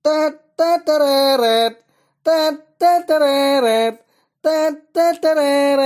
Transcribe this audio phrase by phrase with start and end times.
[0.00, 1.76] Tetetereret.
[2.24, 4.00] Tetetereret.
[4.40, 5.76] Tetetereret.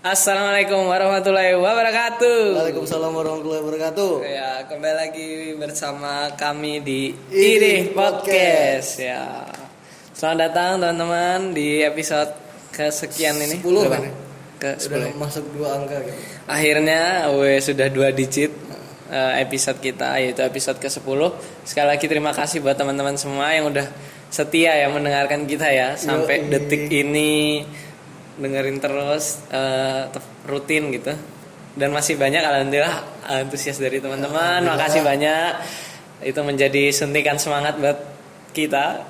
[0.00, 2.56] Assalamualaikum warahmatullahi wabarakatuh.
[2.56, 4.12] Waalaikumsalam warahmatullahi wabarakatuh.
[4.24, 8.96] Ya, kembali lagi bersama kami di Irih Irih Podcast.
[8.96, 9.44] Ya.
[10.16, 12.32] Selamat datang teman-teman di episode
[12.72, 13.60] kesekian ini.
[13.60, 14.00] 10 Berapa?
[14.00, 14.16] kan?
[14.56, 15.20] Ke Sudah 10.
[15.20, 16.16] masuk dua angka gitu.
[16.48, 18.48] Akhirnya we sudah dua digit
[19.12, 21.20] episode kita yaitu episode ke-10.
[21.62, 23.86] Sekali lagi terima kasih buat teman-teman semua yang udah
[24.26, 26.50] setia ya mendengarkan kita ya sampai Yoi.
[26.50, 27.62] detik ini
[28.36, 31.14] dengerin terus eh, te- rutin gitu.
[31.76, 34.64] Dan masih banyak alhamdulillah antusias dari teman-teman.
[34.64, 35.52] Makasih banyak.
[36.24, 37.98] Itu menjadi suntikan semangat buat
[38.56, 39.04] kita.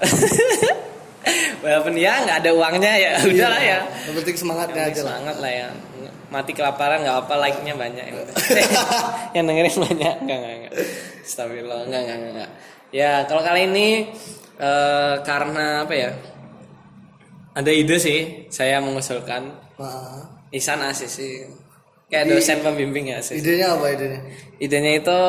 [1.65, 3.78] Walaupun ya nggak ada uangnya ya udahlah ya.
[4.06, 5.10] Yang penting semangatnya Yang aja lah.
[5.10, 5.68] semangat lah ya
[6.36, 8.18] mati kelaparan nggak apa like nya banyak yang,
[9.40, 10.14] yang dengerin banyak.
[10.28, 10.72] Nggak nggak nggak.
[11.24, 11.80] Astagfirullah.
[11.88, 12.50] Nggak nggak nggak,
[12.92, 14.12] ya kalau kali ini
[14.60, 16.12] eh, karena apa ya?
[17.57, 18.20] Ada ide sih
[18.52, 19.48] saya mengusulkan.
[19.80, 20.20] Nah,
[20.52, 21.48] Isan Asis sih.
[22.07, 23.42] Kayak dosen pembimbing ya Asis.
[23.42, 24.20] idenya apa idenya?
[24.62, 25.20] idenya itu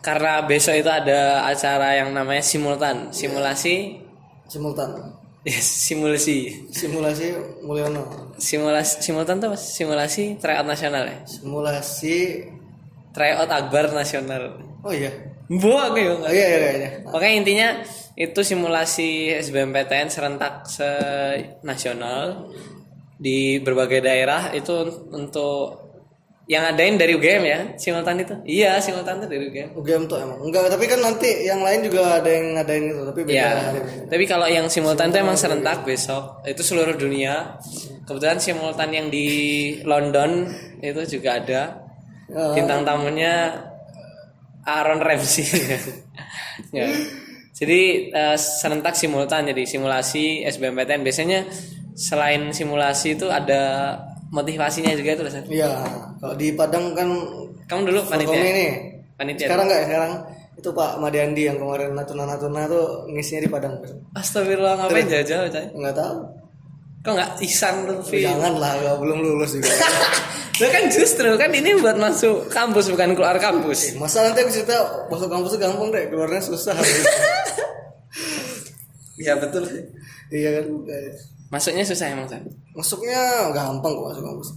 [0.00, 3.10] karena besok itu ada acara yang namanya simultan.
[3.10, 4.00] Simulasi
[4.48, 5.23] Simultan.
[5.44, 8.32] Ya, simulasi Simulasi Mulyono.
[8.40, 12.48] simulasi simultan tuh simulasi tryout nasional ya Simulasi
[13.14, 15.08] tryout akbar nasional Oh iya.
[15.48, 16.90] Buah gue Oh iya iya kayaknya.
[17.08, 17.68] Makanya intinya
[18.16, 20.88] itu simulasi SBMPTN serentak se
[21.64, 22.52] nasional
[23.16, 24.72] di berbagai daerah itu
[25.08, 25.83] untuk
[26.44, 28.36] yang adain dari UGM ya simultan itu.
[28.44, 29.68] Iya simultan itu dari UGM.
[29.80, 30.44] UGM tuh emang.
[30.44, 33.80] Enggak, tapi kan nanti yang lain juga ada yang ngadain itu, tapi beda hari.
[34.12, 36.44] Tapi kalau yang simultan itu emang serentak besok.
[36.44, 37.56] Itu seluruh dunia.
[38.04, 39.28] Kebetulan simultan yang di
[39.88, 40.52] London
[40.84, 41.62] itu juga ada.
[42.28, 42.52] Ya.
[42.52, 43.64] Bintang tamunya
[44.68, 45.48] Aaron Ramsey.
[46.76, 46.92] ya.
[47.56, 51.48] Jadi eh, serentak simultan jadi simulasi SBMPTN biasanya
[51.96, 53.96] selain simulasi itu ada
[54.34, 55.22] motivasinya juga itu.
[55.30, 55.46] San.
[55.46, 55.70] Iya,
[56.18, 57.08] kalau di Padang kan
[57.70, 58.34] Kamu dulu panitia.
[58.42, 58.66] ini.
[59.14, 59.46] Panitia.
[59.46, 59.86] Sekarang enggak ya?
[59.86, 60.12] Sekarang
[60.54, 63.74] itu Pak Madiandi yang kemarin Natuna-Natuna tuh ngisinya di Padang.
[64.18, 65.70] Astagfirullah ngapain jauh-jauh, Cai?
[65.70, 66.18] Enggak tahu.
[67.04, 68.24] Kok nggak Ihsan Lutfi?
[68.24, 69.68] Jangan lah, gak belum lulus juga.
[70.62, 73.98] Lo kan justru kan ini buat masuk kampus bukan keluar kampus.
[73.98, 74.76] Masa nanti aku cerita
[75.10, 76.74] masuk kampus tuh gampang deh, keluarnya susah.
[79.14, 79.62] Iya betul.
[80.34, 80.66] iya kan?
[81.48, 82.42] Masuknya susah emang San.
[82.72, 84.50] Masuknya gampang kok masuk kampus.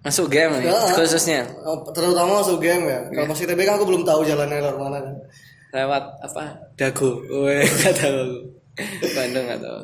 [0.00, 0.76] Masuk game nih, Ya.
[0.92, 3.00] khususnya Oh, Terutama masuk game ya.
[3.02, 3.14] Iya.
[3.14, 5.14] Kalau masuk ITB kan aku belum tahu jalannya lewat mana kan.
[5.72, 6.42] lewat apa?
[6.74, 7.10] Dago.
[7.26, 8.14] Weh, nggak tahu.
[8.14, 8.36] aku.
[9.10, 9.80] Bandung nggak tahu.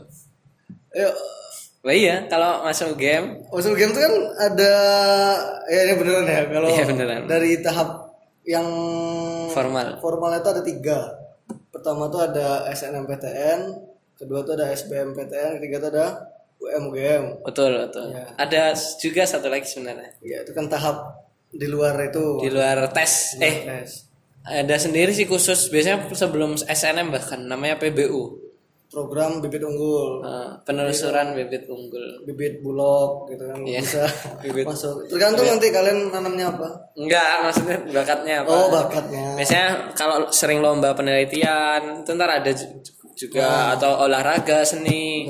[0.93, 1.10] Ayo,
[1.81, 4.72] Wah iya, kalau masuk game masuk game tuh kan ada
[5.66, 7.21] ya ini beneran ya kalau Iya, beneran.
[7.25, 7.89] dari tahap
[8.44, 8.69] yang
[9.49, 9.97] formal.
[9.97, 10.99] formal itu ada tiga
[11.71, 13.60] pertama tuh ada SNMPTN
[14.20, 16.06] kedua tuh ada SBMPTN ketiga tuh ada
[16.60, 18.12] UMGM Betul, betul.
[18.12, 18.25] Iya.
[18.36, 18.62] Ada
[18.94, 20.12] juga satu lagi sebenarnya.
[20.20, 23.34] ya itu kan tahap di luar itu Di luar tes.
[23.36, 23.91] Eh, tes
[24.42, 28.48] ada sendiri sih khusus biasanya sebelum SNM bahkan namanya PBU.
[28.88, 32.03] program bibit unggul Eh, penelusuran bibit unggul.
[32.25, 33.78] bibit bulog gitu kan Iya.
[33.80, 34.03] bisa
[34.42, 34.66] Bibit.
[34.66, 38.50] masuk tergantung nanti kalian nanamnya apa Enggak, maksudnya bakatnya apa?
[38.50, 42.50] oh bakatnya Biasanya kalau sering lomba penelitian, itu ntar ada
[43.20, 45.28] ju- juga atau olahraga seni.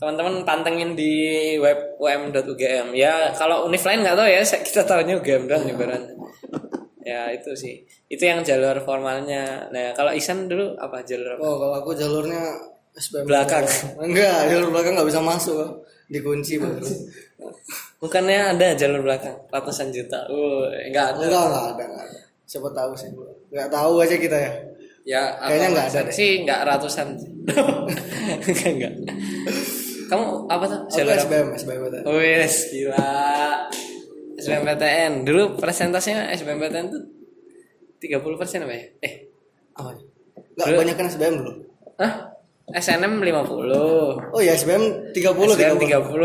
[0.00, 2.90] Teman-teman pantengin di web um.ugm.
[2.96, 6.16] Ya kalau univ lain nggak tahu ya, kita tahunya UGM doang ibaratnya.
[7.06, 7.86] Ya itu sih.
[8.10, 9.70] Itu yang jalur formalnya.
[9.70, 11.42] Nah kalau Isan dulu apa jalur apa?
[11.46, 12.42] oh kalau aku jalurnya
[12.98, 13.66] SBM Belakang.
[14.10, 16.82] enggak jalur belakang nggak bisa masuk dikunci baru
[18.02, 20.26] Bukannya ada jalur belakang ratusan juta?
[20.26, 21.22] Uh, enggak ada.
[21.22, 22.20] enggak enggak ada enggak ada
[22.50, 23.06] siapa tahu sih
[23.54, 24.50] nggak tahu aja kita ya
[25.02, 27.08] Ya Kayaknya apa nggak ada maksud- sih nggak ratusan.
[28.46, 28.92] enggak enggak.
[30.06, 30.80] Kamu apa tuh?
[30.82, 31.22] aku Jalur apa?
[31.22, 33.10] SBM SBM tadi Wes gila.
[34.36, 37.02] SBMPTN dulu presentasinya SBMPTN tuh
[37.98, 38.84] 30 persen apa ya?
[39.00, 39.14] Eh,
[39.74, 39.90] apa
[40.56, 41.52] nggak banyak kan SBM dulu
[41.96, 42.12] Hah?
[42.70, 46.16] SNM 50 oh ya SBM 30 SBM 30 30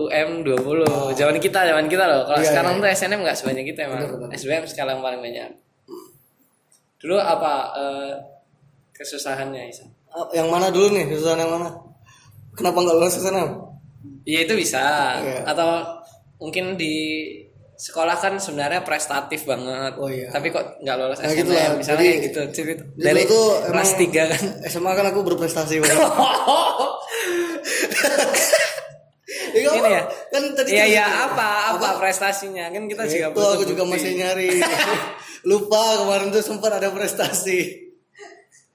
[0.00, 2.80] UM 20 Zaman kita zaman kita loh Kalau Iya, sekarang iya.
[2.80, 4.00] tuh SNM nggak sebanyak kita emang
[4.30, 5.50] SBM sekarang paling banyak
[7.00, 8.12] Dulu apa eh,
[8.92, 9.88] kesusahannya Isa?
[10.10, 11.08] Ah, yang mana dulu nih?
[11.08, 11.72] Kesusahan yang mana?
[12.52, 13.48] Kenapa nggak lulus ke sana?
[14.22, 14.82] Iya itu bisa.
[15.18, 15.48] Iya.
[15.48, 15.68] Atau
[16.36, 17.24] mungkin di
[17.74, 19.96] sekolah kan sebenarnya prestatif banget.
[19.96, 20.28] Oh, iya.
[20.28, 21.72] Tapi kok nggak lolos Nah, gitu lah.
[21.72, 24.42] Misalnya Jadi- gitu cerita Dari tuh kelas 3 kan.
[24.68, 25.96] SMA kan aku berprestasi banget.
[29.50, 30.02] Ya, Ini ya?
[30.30, 32.70] kan tadi Iya kan- ya apa apa prestasinya?
[32.70, 34.46] Kan kita juga itu aku juga masih nyari
[35.42, 37.88] lupa kemarin tuh sempat ada prestasi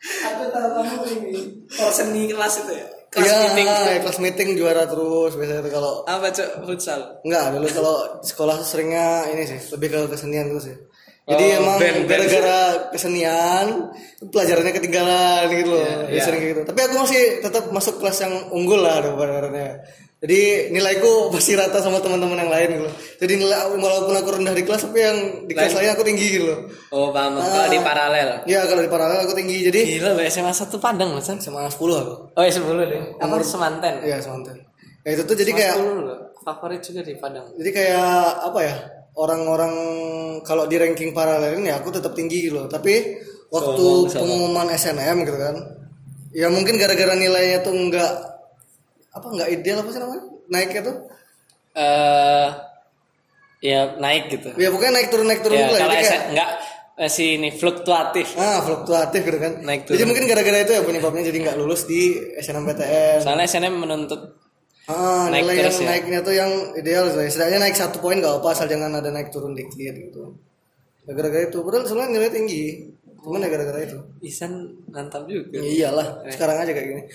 [0.05, 1.33] Aku tahu kamu ini.
[1.75, 2.85] Oh seni kelas itu ya.
[3.09, 3.67] Kelas Iya, meeting.
[4.03, 7.01] kelas meeting juara terus biasanya tuh kalau Apa cok futsal?
[7.21, 10.77] enggak dulu kalau sekolah seringnya ini sih lebih ke kesenian terus ya
[11.25, 12.09] jadi Oh, emang band, band.
[12.11, 12.59] gara-gara
[12.91, 13.65] kesenian
[14.21, 16.21] pelajarannya ketinggalan gitu loh Iya, Ya, iya.
[16.21, 19.41] sering kayak gitu tapi aku masih tetap masuk kelas yang unggul lah daripada
[20.15, 22.93] jadi nilaiku pasti rata sama teman-teman yang lain gitu loh.
[23.19, 26.45] jadi nilai walaupun aku rendah di kelas tapi yang di kelas lain aku tinggi gitu
[26.49, 26.59] loh
[26.89, 27.35] Oh paham.
[27.37, 28.29] Kalau di paralel.
[28.43, 31.37] ya kalau di paralel aku tinggi jadi Gila, Mbak, SMA satu Padang loh, San.
[31.37, 33.01] sama 10 aku Oh, ya sebelum deh.
[33.19, 33.93] Apa semanten?
[34.01, 34.55] iya semanten
[35.03, 36.17] ya itu tuh jadi kayak 10 loh.
[36.41, 37.45] Favorit juga di Padang.
[37.55, 38.09] jadi kayak
[38.45, 38.75] apa ya
[39.15, 39.73] orang-orang
[40.41, 44.11] kalau di ranking paralel ini aku tetap tinggi gitu loh tapi waktu sombong.
[44.11, 45.55] pengumuman SNM gitu kan
[46.31, 48.11] ya mungkin gara-gara nilainya tuh enggak
[49.15, 50.97] apa enggak ideal apa sih namanya naiknya tuh
[51.75, 52.47] Eh
[53.61, 54.49] ya naik gitu.
[54.55, 56.49] ya pokoknya naik turun naik turun Ya, lah kalau jadi kayak SM enggak
[56.95, 58.27] masih ini fluktuatif.
[58.37, 60.07] ah fluktuatif gitu kan Naik jadi turun.
[60.07, 62.01] mungkin gara-gara itu ya penyebabnya jadi nggak lulus di
[62.37, 64.21] SNMPTN Soalnya SNM menuntut
[64.85, 65.87] ah naik nilai yang terus ya.
[65.89, 67.25] naiknya tuh yang ideal lah.
[67.25, 70.37] setidaknya naik satu poin nggak apa asal jangan ada naik turun dikit gitu
[71.03, 72.63] gara-gara itu padahal sebenarnya nilai tinggi
[73.25, 74.53] cuman ya gara-gara itu Isan
[74.87, 75.57] mantap juga.
[75.57, 77.03] Ya iyalah, sekarang aja kayak gini.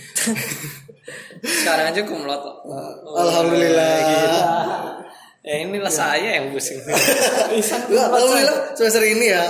[1.40, 2.38] Sekarang aja kumlot.
[2.38, 2.56] kok.
[3.06, 3.94] Alhamdulillah.
[5.40, 6.76] Ya inilah saya yang pusing.
[7.60, 9.44] Isan Enggak, alhamdulillah semester ini ya.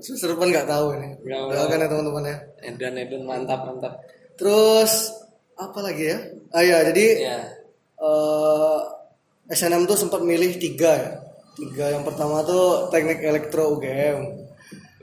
[0.00, 1.08] Semester depan nggak tahu ini.
[1.22, 1.36] Ya.
[1.44, 2.36] Doakan ya teman-teman ya.
[2.64, 3.92] Edan Edan mantap mantap.
[4.34, 5.12] Terus
[5.54, 6.18] apa lagi ya?
[6.50, 7.38] Ah ya, jadi Ya.
[8.00, 8.78] eh
[9.50, 11.10] SNM tuh sempat milih tiga ya.
[11.54, 14.43] Tiga yang pertama tuh teknik elektro UGM.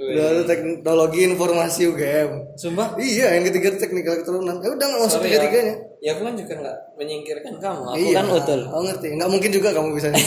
[0.01, 2.31] Udah tuh teknologi informasi UGM.
[2.57, 2.97] Sumpah?
[2.97, 4.41] Iya, yang ketiga tuh teknik elektro.
[4.41, 5.75] Ya udah nggak masuk Sorry tiga ya.
[6.01, 7.83] Ya aku kan juga nggak menyingkirkan kamu.
[7.85, 8.61] Aku Iya, kan utul.
[8.65, 9.07] Aku ngerti.
[9.13, 10.07] Nggak mungkin juga kamu bisa.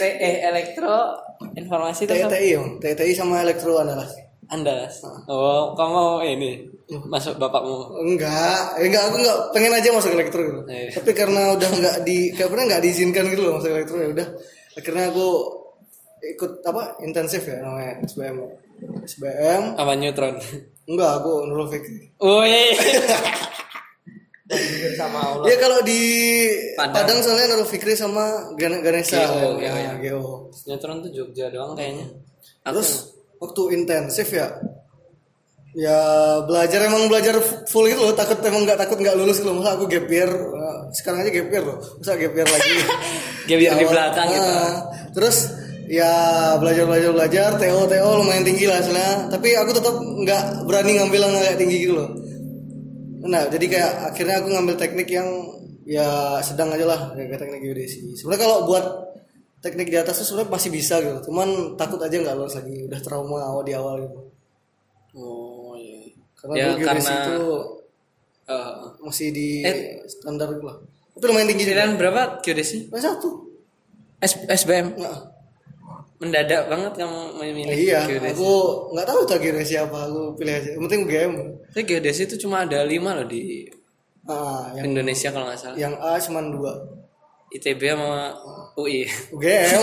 [0.00, 0.94] TE elektro
[1.58, 2.06] informasi?
[2.06, 2.68] TTI, Om.
[2.78, 4.06] TTI sama elektro adalah.
[4.46, 5.02] Andalas.
[5.26, 6.50] Oh, kamu ini
[7.10, 7.98] masuk bapakmu.
[8.06, 10.62] Enggak, enggak aku enggak pengen aja masuk elektro gitu.
[10.70, 10.94] Iya.
[10.94, 14.28] Tapi karena udah enggak di karena enggak diizinkan gitu loh masuk elektro ya udah.
[14.78, 15.26] Akhirnya aku
[16.32, 18.36] ikut apa intensif ya namanya SBM.
[19.02, 20.36] SBM Apa neutron?
[20.86, 22.10] enggak aku Nurul Fikri.
[22.18, 22.74] Woi.
[24.94, 25.44] sama Allah.
[25.44, 26.00] Ya kalau di
[26.78, 26.94] Padang.
[27.02, 29.18] Padang, soalnya Nurul Fikri sama Gan- Ganesha.
[29.18, 29.92] Geo, ya, Geo, ya.
[29.98, 30.24] Geo.
[30.64, 32.06] Neutron tuh Jogja doang kayaknya.
[32.62, 32.90] Terus
[33.36, 34.48] waktu intensif ya
[35.76, 36.00] ya
[36.40, 37.36] belajar emang belajar
[37.68, 40.32] full gitu loh takut emang nggak takut nggak lulus gitu loh masa aku gap year
[40.88, 42.72] sekarang aja gap year loh masa gap year lagi
[43.52, 44.48] Gap year di belakang gitu.
[44.48, 44.74] Ah,
[45.12, 45.36] terus
[45.88, 46.12] ya
[46.56, 51.20] belajar belajar belajar TO TO lumayan tinggi lah hasilnya tapi aku tetap nggak berani ngambil
[51.22, 52.08] yang agak tinggi gitu loh.
[53.26, 55.28] Nah jadi kayak akhirnya aku ngambil teknik yang
[55.86, 56.06] ya
[56.40, 58.84] sedang aja lah kayak teknik geodesi sebenarnya kalau buat
[59.58, 61.18] teknik di atas tuh sebenarnya masih bisa gitu.
[61.26, 64.20] Cuman takut aja nggak lulus lagi udah trauma awal di awal gitu.
[65.14, 66.10] Oh iya.
[66.34, 67.40] karena Ya, geodesi karena- itu
[68.46, 68.72] Eh,
[69.02, 69.66] masih di
[70.06, 70.78] standar gitu lah.
[71.18, 71.82] Tapi lumayan tinggi juga.
[71.98, 72.86] berapa geodesi?
[72.94, 73.42] Nah, satu.
[74.22, 74.94] S SBM.
[74.94, 75.16] Nggak.
[76.16, 78.32] Mendadak banget kamu memilih iya geodesi.
[78.34, 78.52] aku
[78.90, 81.32] nggak tahu tuh geodesi apa aku pilih aja yang penting UGM
[81.68, 83.68] Tapi geodesi itu cuma ada lima loh di
[84.24, 85.76] ah yang Indonesia kalau nggak salah.
[85.76, 86.72] yang A cuma dua
[87.48, 88.32] ITB sama
[88.74, 89.04] UI.
[89.30, 89.80] UGM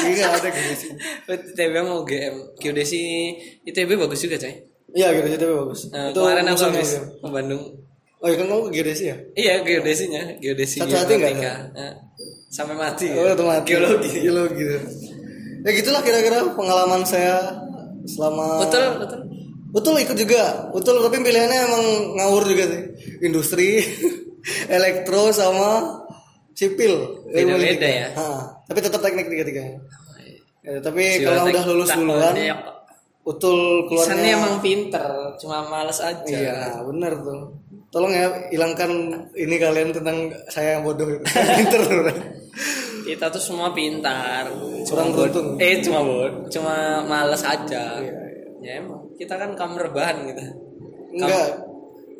[0.00, 0.86] ini nggak ada geodesi
[1.26, 2.34] ITB sama UGM.
[2.56, 3.00] Geodesi
[3.64, 4.54] ITB bagus juga coy.
[4.90, 7.62] iya geodesi tapi bagus Nah, itu kemarin aku habis ke Bandung.
[8.16, 11.58] oh iya kan kamu ke geodesi ya Iya geodesinya, geodesi Satu hati nggak.
[11.74, 11.92] Eh,
[12.50, 13.06] sampai mati.
[13.10, 13.34] oh ya.
[13.34, 14.10] mati Geologi.
[14.20, 14.62] geologi.
[15.64, 17.60] Ya gitulah kira-kira pengalaman saya
[18.08, 19.20] selama Betul, betul.
[19.70, 20.66] Betul ikut juga.
[20.74, 21.84] Betul tapi pilihannya emang
[22.18, 22.82] ngawur juga sih.
[23.22, 23.78] Industri,
[24.76, 26.02] elektro sama
[26.58, 27.22] sipil.
[27.30, 27.88] Beda-beda Tiga.
[27.88, 28.08] ya.
[28.18, 28.26] Ha,
[28.66, 29.78] tapi tetap teknik tiga-tiganya.
[30.60, 32.34] Ya, tapi Jiwa kalau udah lulus duluan,
[33.24, 34.32] betul Kesannya keluarnya.
[34.36, 35.08] emang pinter,
[35.40, 36.20] cuma males aja.
[36.28, 37.56] Iya, bener tuh.
[37.88, 38.90] Tolong ya hilangkan
[39.34, 41.24] ini kalian tentang saya yang bodoh itu.
[41.58, 41.80] Pinter.
[43.02, 44.48] Kita tuh semua pintar.
[44.84, 45.56] Cuma beruntung.
[45.56, 47.98] Eh, cuma bod, cuma males aja.
[47.98, 48.14] Iya,
[48.60, 50.42] Ya emang kita kan kamu rebahan gitu.
[51.12, 51.48] Enggak.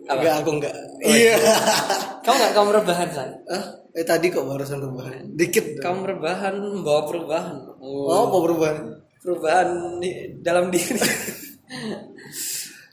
[0.09, 0.17] Apa?
[0.17, 0.75] Enggak aku enggak.
[1.01, 1.37] Iya.
[2.25, 3.29] Kamu nggak kamu rebahan kan?
[3.91, 5.25] Eh tadi kok barusan perubahan.
[5.33, 5.81] Dikit.
[5.81, 5.83] dong.
[5.83, 7.57] Kamu rebahan membawa perubahan.
[7.81, 8.77] Oh, Oh, perubahan?
[9.21, 10.11] perubahan di
[10.41, 11.01] dalam diri.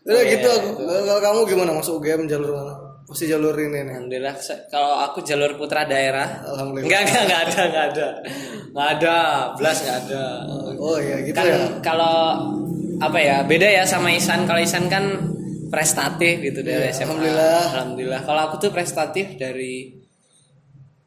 [0.08, 0.70] Udah Iya, gitu aku.
[0.80, 2.74] Kalau kamu gimana masuk UGM jalur mana?
[3.08, 3.94] Pasti jalur ini nih.
[3.96, 4.36] Alhamdulillah
[4.68, 6.44] kalau aku jalur putra daerah.
[6.44, 6.92] Alhamdulillah.
[6.92, 8.08] Enggak, enggak, enggak ada, enggak ada.
[8.68, 9.16] Enggak ada,
[9.56, 10.24] belas enggak ada.
[10.76, 11.58] Oh iya gitu kan ya.
[11.80, 12.18] kalau
[12.98, 15.08] apa ya beda ya sama Isan kalau Isan kan
[15.68, 17.60] prestatif gitu dari Iya, SMA alhamdulillah.
[17.72, 19.92] alhamdulillah kalau aku tuh prestatif dari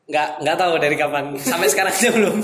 [0.06, 2.36] nggak nggak tahu dari kapan sampai sekarang aja belum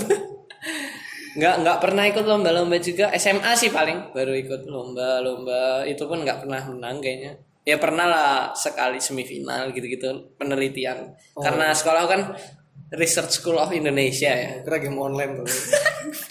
[1.37, 6.47] nggak nggak pernah ikut lomba-lomba juga SMA sih paling baru ikut lomba-lomba itu pun nggak
[6.47, 12.21] pernah menang kayaknya ya pernah lah sekali semifinal gitu-gitu penelitian karena sekolah kan
[12.95, 15.47] Research School of Indonesia ya Kira game online tuh.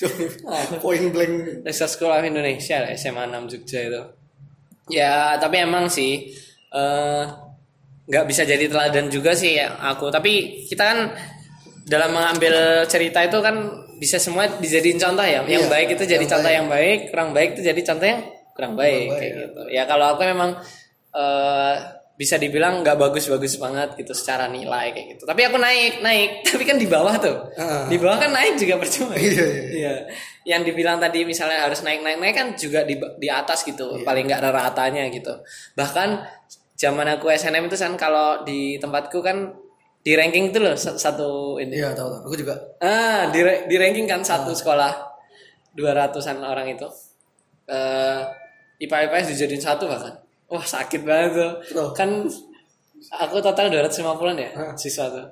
[0.80, 1.60] Point blank.
[1.68, 4.02] Research School of Indonesia lah, SMA 6 Jogja itu
[4.86, 6.30] ya tapi emang sih
[6.70, 7.24] eh,
[8.06, 10.98] nggak bisa jadi teladan juga sih ya aku tapi kita kan
[11.86, 13.66] dalam mengambil cerita itu kan
[13.98, 16.58] bisa semua dijadiin contoh ya yang Iya, baik itu jadi yang contoh baik.
[16.58, 18.20] yang baik kurang baik itu jadi contoh yang
[18.54, 19.42] kurang baik baik, kayak ya.
[19.42, 20.50] gitu ya kalau aku memang
[21.12, 21.74] eh,
[22.16, 26.64] bisa dibilang nggak bagus-bagus banget gitu secara nilai kayak gitu tapi aku naik naik tapi
[26.64, 27.84] kan di bawah tuh Ah.
[27.84, 29.44] di bawah kan naik juga percuma Iya, iya.
[29.68, 29.94] Iya.
[30.46, 34.06] Yang dibilang tadi misalnya harus naik-naik naik kan juga di di atas gitu, Iya.
[34.06, 35.28] paling nggak ada ratanya gitu.
[35.74, 36.08] Bahkan
[36.72, 39.52] zaman aku SNM itu kan kalau di tempatku kan
[40.00, 41.76] di ranking itu loh sa- satu ini.
[41.76, 42.20] Iya tahu tahu.
[42.24, 42.54] Aku juga.
[42.78, 44.94] Ah, di di ranking kan satu sekolah
[45.74, 46.86] 200-an orang itu.
[47.66, 48.20] Eh
[48.78, 50.14] IPA IPS dijadiin satu bahkan.
[50.46, 51.52] Wah, sakit banget tuh.
[51.94, 52.30] Kan
[53.12, 55.26] aku total 250-an ya siswa tuh.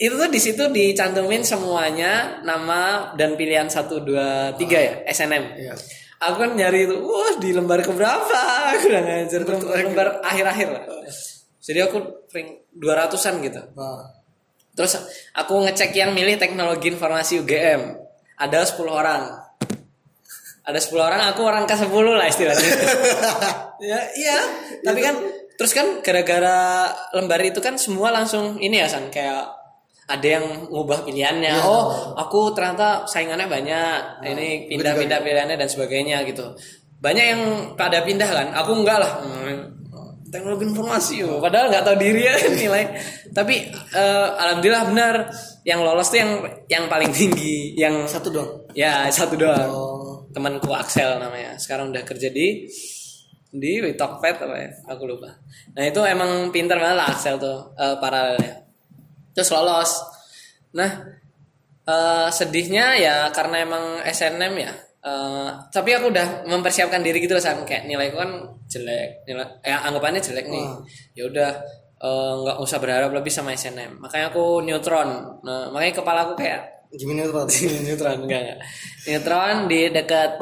[0.00, 5.44] Itu tuh di situ dicantumin semuanya nama dan pilihan 1 2 3 ya, SNM.
[5.60, 5.74] Iya.
[6.20, 8.40] Aku kan nyari itu, wah di lembar keberapa?
[8.76, 10.84] Aku udah ngajar tuh lembar akhir-akhir lah.
[11.60, 11.96] Jadi aku
[12.32, 13.60] rank 200-an gitu.
[13.76, 14.20] Nah.
[14.72, 14.96] Terus
[15.36, 18.00] aku ngecek yang milih teknologi informasi UGM.
[18.40, 19.39] Ada 10 orang.
[20.60, 22.70] Ada 10 orang, aku orang ke 10 lah istilahnya.
[23.90, 24.38] ya, iya.
[24.84, 25.14] Tapi kan
[25.56, 29.60] terus kan gara-gara lembar itu kan semua langsung ini ya San kayak
[30.10, 31.54] ada yang ngubah pilihannya.
[31.60, 34.26] Iya, oh, aku ternyata saingannya banyak.
[34.26, 36.44] ini pindah-pindah pilihannya dan sebagainya gitu.
[37.00, 37.42] Banyak yang
[37.78, 38.48] pada pindah kan.
[38.58, 39.12] Aku enggak lah.
[39.22, 39.80] Hmm,
[40.30, 41.42] teknologi informasi oh.
[41.42, 42.84] padahal nggak tahu diri ya nilai
[43.34, 45.14] tapi eh, alhamdulillah benar
[45.66, 46.30] yang lolos tuh yang
[46.70, 48.48] yang paling tinggi yang Satu dong.
[48.72, 49.89] ya satu doang Oh.
[50.30, 51.58] Temanku Axel namanya.
[51.58, 52.66] Sekarang udah kerja di
[53.50, 54.70] di Tokped apa ya?
[54.94, 55.34] Aku lupa.
[55.74, 58.62] Nah itu emang pinter banget lah Axel tuh eh, paralelnya.
[59.34, 59.90] Terus lolos.
[60.78, 60.90] Nah
[61.86, 64.72] eh, sedihnya ya karena emang SNM ya.
[65.00, 67.66] Eh, tapi aku udah mempersiapkan diri gitu loh San.
[67.66, 68.30] kayak nilaiku kan
[68.70, 69.26] jelek.
[69.26, 70.66] Nilai ya anggapannya jelek nih.
[71.18, 71.50] Ya udah
[71.98, 75.42] eh, nggak usah berharap lebih sama SNM makanya aku neutron.
[75.42, 77.32] Nah makanya kepala aku kayak Gimana itu?
[77.32, 77.48] Rat?
[77.86, 78.58] neutron enggak enggak
[79.06, 80.32] neutron di dekat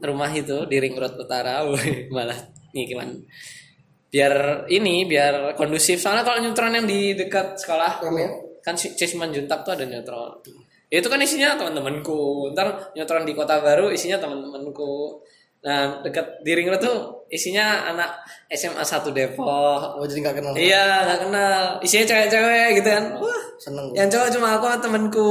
[0.00, 2.38] rumah itu di ring road utara Wih, malah
[2.72, 3.10] ngikilan
[4.08, 8.28] biar ini biar kondusif soalnya kalau neutron yang di dekat sekolah ya?
[8.64, 10.40] kan Cisman Juntak tuh ada neutron
[10.88, 15.20] itu kan isinya teman-temanku ntar neutron di kota baru isinya teman-temanku
[15.58, 18.08] nah dekat di ring road tuh isinya anak
[18.48, 20.52] SMA 1 Depok Oh jadi nggak kenal.
[20.56, 23.92] iya nggak kenal isinya cewek-cewek gitu kan wah Seneng.
[23.92, 25.30] yang cowok cuma aku temanku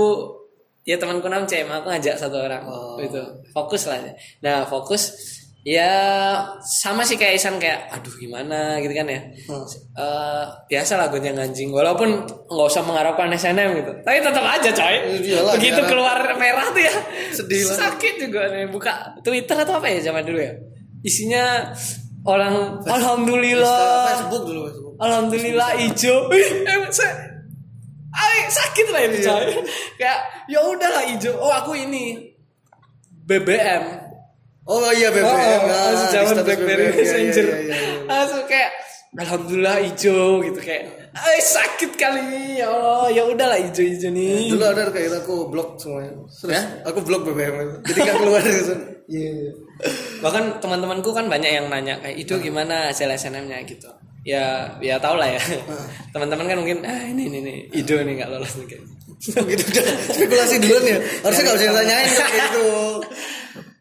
[0.88, 2.64] ya temanku nam cem aku ngajak satu orang.
[2.64, 2.96] Oh.
[2.96, 3.20] itu
[3.52, 4.00] fokus lah.
[4.40, 5.12] Nah fokus
[5.68, 5.92] ya
[6.64, 8.80] sama sih kayak Isan kayak aduh gimana?
[8.80, 9.20] Gitu kan ya.
[9.52, 9.68] Hmm.
[10.00, 13.92] Eh, biasa lah gue yang anjing walaupun nggak usah mengharapkan SNM gitu.
[14.00, 14.96] Tapi tetap aja coy.
[15.28, 15.92] Iyalah, begitu sekarang.
[15.92, 16.94] keluar merah tuh ya.
[17.36, 20.56] Sedih sakit juga nih buka Twitter atau apa ya zaman dulu ya?
[21.04, 21.76] Isinya
[22.24, 24.16] orang alhamdulillah.
[24.16, 24.94] Facebook dulu Facebook.
[25.04, 26.32] Alhamdulillah hijau.
[28.10, 29.46] Ay, sakit lah itu coy.
[29.96, 31.34] Kayak ya udahlah hijau.
[31.38, 32.32] Oh aku ini
[33.26, 33.84] BBM.
[34.64, 35.28] Oh iya BBM.
[35.28, 36.96] Oh, oh, Nah, zaman status BlackBerry BBM.
[36.96, 37.46] Iya, iya, Messenger.
[37.46, 38.00] iya, iya, iya.
[38.06, 38.72] Langsung kayak
[39.18, 40.84] Alhamdulillah hijau gitu kayak.
[41.18, 43.10] Ay sakit kali ini ya Allah.
[43.10, 44.54] Ya udahlah hijau-hijau nih.
[44.54, 46.12] Dulu ada kayak gitu, aku blok semuanya.
[46.30, 46.62] Terus Ya?
[46.86, 47.76] aku blok BBM itu.
[47.90, 48.84] Jadi nggak keluar dari sana.
[49.08, 49.30] Iya.
[49.34, 49.52] iya.
[50.22, 53.90] Bahkan teman-temanku kan banyak yang nanya kayak itu gimana hasil SNM-nya gitu.
[54.28, 55.40] Ya, ya tau lah ya.
[56.14, 58.84] Teman-teman kan mungkin ah ini ini nih Ido nih nggak lolos nih kayak.
[59.40, 60.98] Oh gitu udah spekulasi duluan ya.
[61.24, 62.68] Harusnya nggak usah kayak gitu.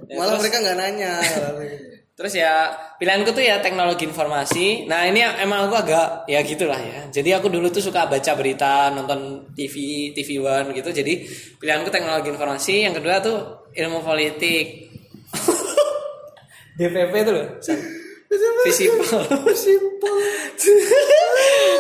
[0.07, 1.19] Ya, Malah mereka nggak nanya.
[2.15, 4.87] Terus ya pilihanku tuh ya teknologi informasi.
[4.87, 7.11] Nah ini emang aku agak ya gitulah ya.
[7.11, 9.75] Jadi aku dulu tuh suka baca berita, nonton TV,
[10.15, 10.95] TV One gitu.
[10.95, 11.27] Jadi
[11.59, 12.87] pilihanku teknologi informasi.
[12.87, 14.95] Yang kedua tuh ilmu politik.
[16.79, 17.47] DPP tuh loh.
[18.63, 19.23] Visipol.
[19.57, 20.15] Simpel.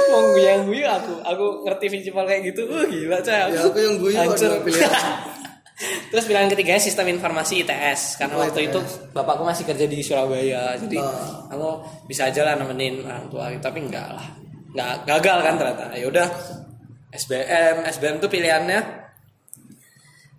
[0.08, 1.14] Mau guyang guyu aku.
[1.24, 2.64] Aku ngerti visipol kayak gitu.
[2.66, 3.34] Wah gila coy.
[3.34, 4.50] Ya aku yang guyu Hancur.
[4.62, 4.90] pilihan.
[6.08, 8.70] Terus pilihan ketiganya sistem informasi ITS karena Oh, waktu ITS.
[8.70, 8.80] itu
[9.12, 11.52] bapakku masih kerja di Surabaya jadi Oh.
[11.52, 11.68] aku
[12.08, 14.24] bisa aja lah nemenin orang tua tapi enggak lah
[14.72, 16.28] nggak gagal kan ternyata ya udah
[17.12, 18.80] SBM SBM tuh pilihannya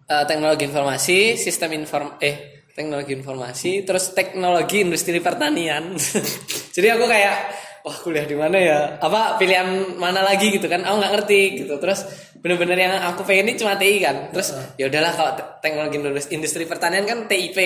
[0.08, 5.98] eh, teknologi informasi sistem inform eh teknologi informasi terus teknologi industri pertanian.
[6.78, 7.36] Jadi aku kayak
[7.82, 8.80] wah kuliah di mana ya?
[9.02, 10.54] Apa pilihan mana lagi?
[10.54, 10.86] Gitu kan.
[10.86, 11.82] Aku nggak ngerti gitu.
[11.82, 12.06] Terus
[12.38, 14.30] bener-bener yang aku pengen ini cuma TI kan.
[14.30, 15.98] Terus ya udahlah kalau te- teknologi
[16.38, 17.58] industri pertanian kan TIP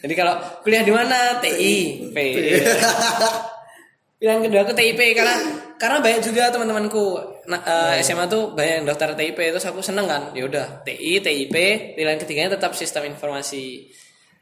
[0.00, 1.44] jadi kalau kuliah di mana?
[1.44, 2.16] TI P.
[4.24, 5.36] Pilihan kedua aku TIP karena
[5.76, 7.06] karena banyak juga teman-temanku.
[7.52, 11.20] Nah, eh, SMA tuh banyak yang daftar TIP terus aku seneng kan ya udah TI
[11.20, 11.52] TIP
[11.92, 13.92] pilihan ketiganya tetap sistem informasi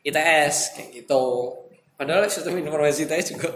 [0.03, 1.25] ITS kayak gitu.
[1.99, 3.51] Padahal sistem informasi ITS juga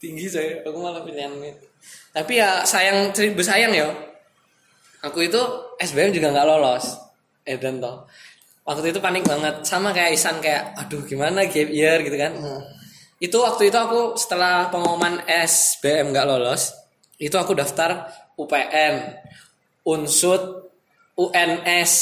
[0.00, 1.70] tinggi saya aku malah pilihan itu
[2.10, 3.88] tapi ya sayang sayang ya.
[5.00, 5.40] Aku itu
[5.80, 6.98] SBM juga nggak lolos.
[7.46, 8.04] Eh dan toh.
[8.66, 9.64] Waktu itu panik banget.
[9.64, 12.36] Sama kayak Isan kayak aduh gimana gap year gitu kan.
[13.22, 16.76] Itu waktu itu aku setelah pengumuman SBM nggak lolos
[17.20, 18.08] itu aku daftar
[18.40, 19.12] UPN
[19.84, 20.72] Unsud
[21.20, 21.92] UNS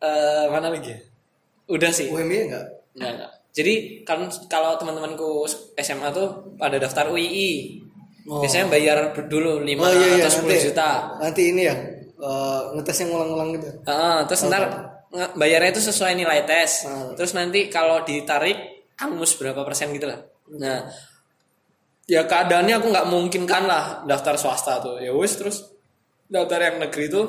[0.00, 1.00] eh, mana lagi ya?
[1.68, 2.08] udah sih.
[2.08, 2.64] UMY enggak?
[2.98, 3.32] Enggak, enggak.
[3.54, 3.74] Jadi
[4.06, 5.46] kan kalau teman-temanku
[5.78, 7.80] SMA tuh pada daftar UII.
[8.28, 8.44] Oh.
[8.44, 10.90] Biasanya bayar dulu 5 Oh iya iya atau 10 nanti, juta.
[11.16, 11.74] Nanti ini ya
[12.18, 13.68] eh, ngetes yang ngulang-ngulang gitu.
[13.88, 14.62] Heeh, terus ntar
[15.08, 16.84] nge- bayarnya itu sesuai nilai tes.
[16.84, 17.14] Ah.
[17.16, 18.58] Terus nanti kalau ditarik
[19.00, 20.20] angus berapa persen gitu lah.
[20.60, 20.84] Nah,
[22.04, 25.00] ya keadaannya aku nggak mungkin kan lah daftar swasta tuh.
[25.00, 25.64] Ya wis terus
[26.28, 27.26] daftar yang negeri tuh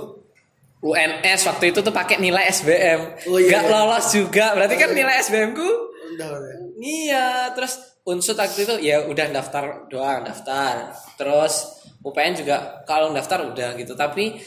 [0.79, 3.27] UNS waktu itu tuh pakai nilai SBM.
[3.27, 3.71] Oh, iya, Nggak iya.
[3.71, 4.45] lolos juga.
[4.55, 5.67] Berarti kan nilai SBM ku
[6.15, 6.53] Udah udah.
[6.79, 10.95] Iya, terus unsur waktu itu ya udah daftar doang, daftar.
[11.19, 13.91] Terus UPN juga kalau daftar udah gitu.
[13.93, 14.39] Tapi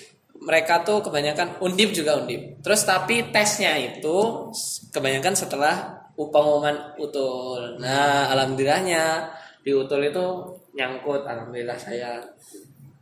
[0.43, 2.65] mereka tuh kebanyakan undip juga undip.
[2.65, 4.49] Terus tapi tesnya itu
[4.91, 7.77] kebanyakan setelah pengumuman utul.
[7.77, 9.29] Nah, alhamdulillahnya
[9.63, 10.27] di utul itu
[10.75, 12.19] nyangkut alhamdulillah saya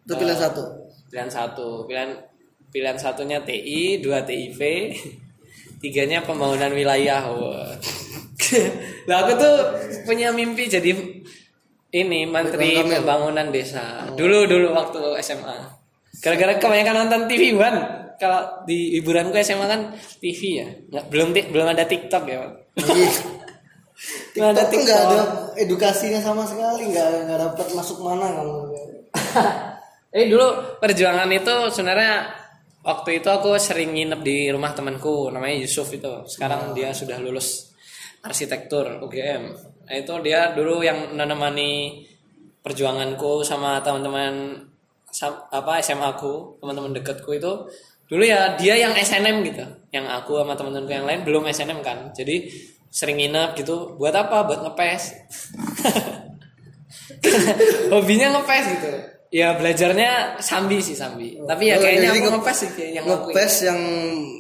[0.04, 0.62] Itu pilihan satu.
[1.10, 2.10] pilihan satu pilihan
[2.70, 4.60] pilihan satunya TI dua TIP
[5.82, 7.26] tiganya pembangunan wilayah.
[9.08, 9.56] Lah aku tuh
[10.06, 10.94] punya mimpi jadi
[11.90, 13.50] ini menteri pembangunan.
[13.50, 14.06] desa.
[14.14, 15.80] Dulu dulu waktu SMA
[16.20, 17.76] gara-gara kebanyakan nonton TV ban
[18.20, 19.80] kalau di hiburanku SMA kan
[20.20, 20.68] TV ya.
[20.92, 22.52] Nggak belum belum ada TikTok ya Pak.
[24.32, 24.56] Iya.
[24.56, 25.20] Ada TikTok nggak ada
[25.60, 28.56] edukasinya sama sekali, nggak nggak dapat masuk mana kamu.
[30.16, 32.39] Eh dulu perjuangan itu sebenarnya
[32.90, 36.26] waktu itu aku sering nginep di rumah temanku namanya Yusuf itu.
[36.26, 37.70] Sekarang dia sudah lulus
[38.26, 39.54] arsitektur UGM.
[39.86, 42.02] Nah, itu dia dulu yang menemani
[42.60, 44.66] perjuanganku sama teman-teman
[45.50, 47.52] apa SMA aku, teman-teman dekatku itu
[48.10, 49.62] dulu ya dia yang SNM gitu.
[49.94, 52.10] Yang aku sama teman-temanku yang lain belum SNM kan.
[52.10, 52.50] Jadi
[52.90, 53.94] sering nginep gitu.
[53.94, 54.42] Buat apa?
[54.44, 55.02] Buat ngepes.
[57.92, 61.38] hobinya ngepes gitu ya belajarnya sambi sih sambi.
[61.38, 63.80] Tapi ya Oh, kayaknya jadi ngepes sih yang Ngepes yang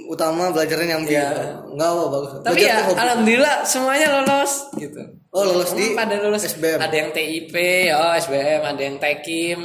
[0.06, 1.26] utama belajarnya yang Iya.
[1.70, 2.30] Enggak apa bagus.
[2.42, 5.02] tapi Belajar ya alhamdulillah semuanya lolos gitu.
[5.30, 6.82] Oh lolos di pada lulus SBM.
[6.82, 7.54] ada yang TIP
[7.94, 9.60] oh SBM ada yang Tekim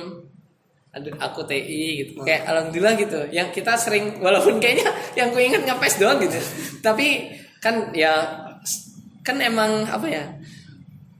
[0.93, 2.21] ada aku TI gitu.
[2.21, 2.25] Hmm.
[2.29, 3.19] kayak alhamdulillah gitu.
[3.33, 6.37] Yang kita sering walaupun kayaknya yang ku ingat ngepes doang gitu.
[6.79, 8.13] Tapi kan ya
[9.25, 10.23] kan emang apa ya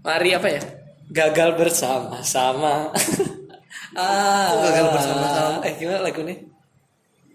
[0.06, 0.62] mari apa ya
[1.10, 2.94] gagal bersama-sama
[3.96, 5.54] ah Kok gagal bersama-sama?
[5.62, 6.38] eh gimana lagu nih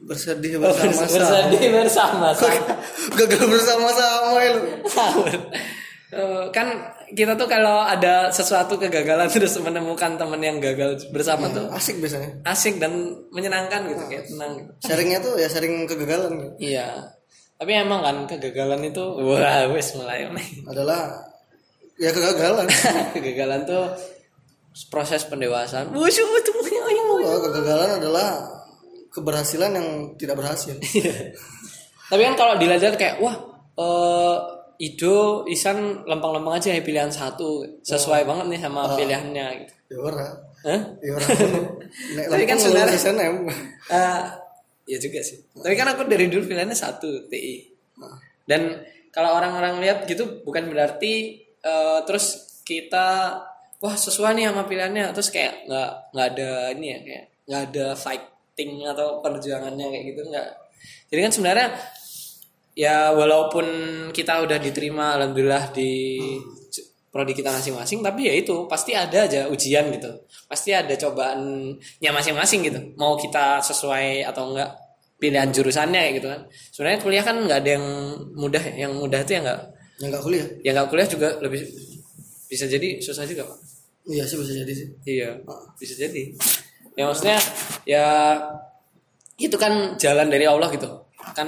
[0.01, 1.13] bersedih Oh, bersama-sama.
[1.13, 2.57] bersedih bersama-sama
[3.19, 4.63] Gagal bersama-sama ya lu.
[6.11, 6.67] Eh, kan
[7.09, 12.43] kita tuh kalau ada sesuatu kegagalan terus menemukan teman yang gagal bersama tuh Asik biasanya.
[12.45, 12.93] asik dan
[13.31, 14.71] menyenangkan gitu kayak tenang gitu.
[14.83, 16.51] Sharingnya tuh ya sharing kegagalan gitu.
[16.67, 17.15] iya
[17.55, 20.27] tapi emang kan kegagalan itu wah wes mulai
[20.65, 21.13] Adalah
[21.95, 22.67] ya kegagalan.
[23.15, 23.85] kegagalan tuh
[24.87, 28.29] proses pendewasaan itu ayo Oh, kegagalan adalah
[29.09, 30.75] keberhasilan yang tidak berhasil.
[32.07, 33.37] tapi kan kalau dilihat kayak wah
[33.77, 34.37] eh
[34.81, 39.75] Ido Isan lempeng-lempeng aja ya pilihan satu sesuai banget nih sama pilihannya gitu.
[39.93, 40.27] Ya ora.
[40.65, 40.81] Hah?
[41.05, 41.27] Ya ora.
[42.17, 43.37] Nek Tapi kan sebenarnya- SNM.
[43.93, 44.21] Eh,
[44.89, 45.37] ya juga sih.
[45.53, 47.69] Tapi kan aku dari dulu pilihannya satu TI.
[48.49, 48.81] Dan
[49.13, 51.13] kalau orang-orang lihat gitu bukan berarti
[51.61, 53.37] eh, terus kita
[53.81, 57.87] wah sesuai nih sama pilihannya terus kayak nggak nggak ada ini ya kayak nggak ada
[57.97, 60.49] fighting atau perjuangannya kayak gitu nggak.
[61.11, 61.69] Jadi kan sebenarnya
[62.79, 63.67] ya walaupun
[64.15, 66.21] kita udah diterima alhamdulillah di
[67.11, 70.07] prodi kita masing-masing tapi ya itu pasti ada aja ujian gitu
[70.47, 74.71] pasti ada cobaannya masing-masing gitu mau kita sesuai atau enggak
[75.19, 76.41] pilihan jurusannya kayak gitu kan
[76.71, 77.87] sebenarnya kuliah kan nggak ada yang
[78.39, 78.87] mudah ya.
[78.87, 79.61] yang mudah itu ya nggak
[80.01, 80.47] Ya enggak kuliah.
[80.65, 81.61] yang nggak kuliah juga lebih
[82.51, 83.59] bisa jadi susah juga pak.
[84.11, 84.89] Iya sih bisa jadi sih.
[85.07, 85.29] iya
[85.79, 86.23] bisa jadi.
[86.99, 87.39] Ya maksudnya
[87.87, 88.07] ya
[89.39, 90.89] itu kan jalan dari Allah gitu.
[91.33, 91.47] Kan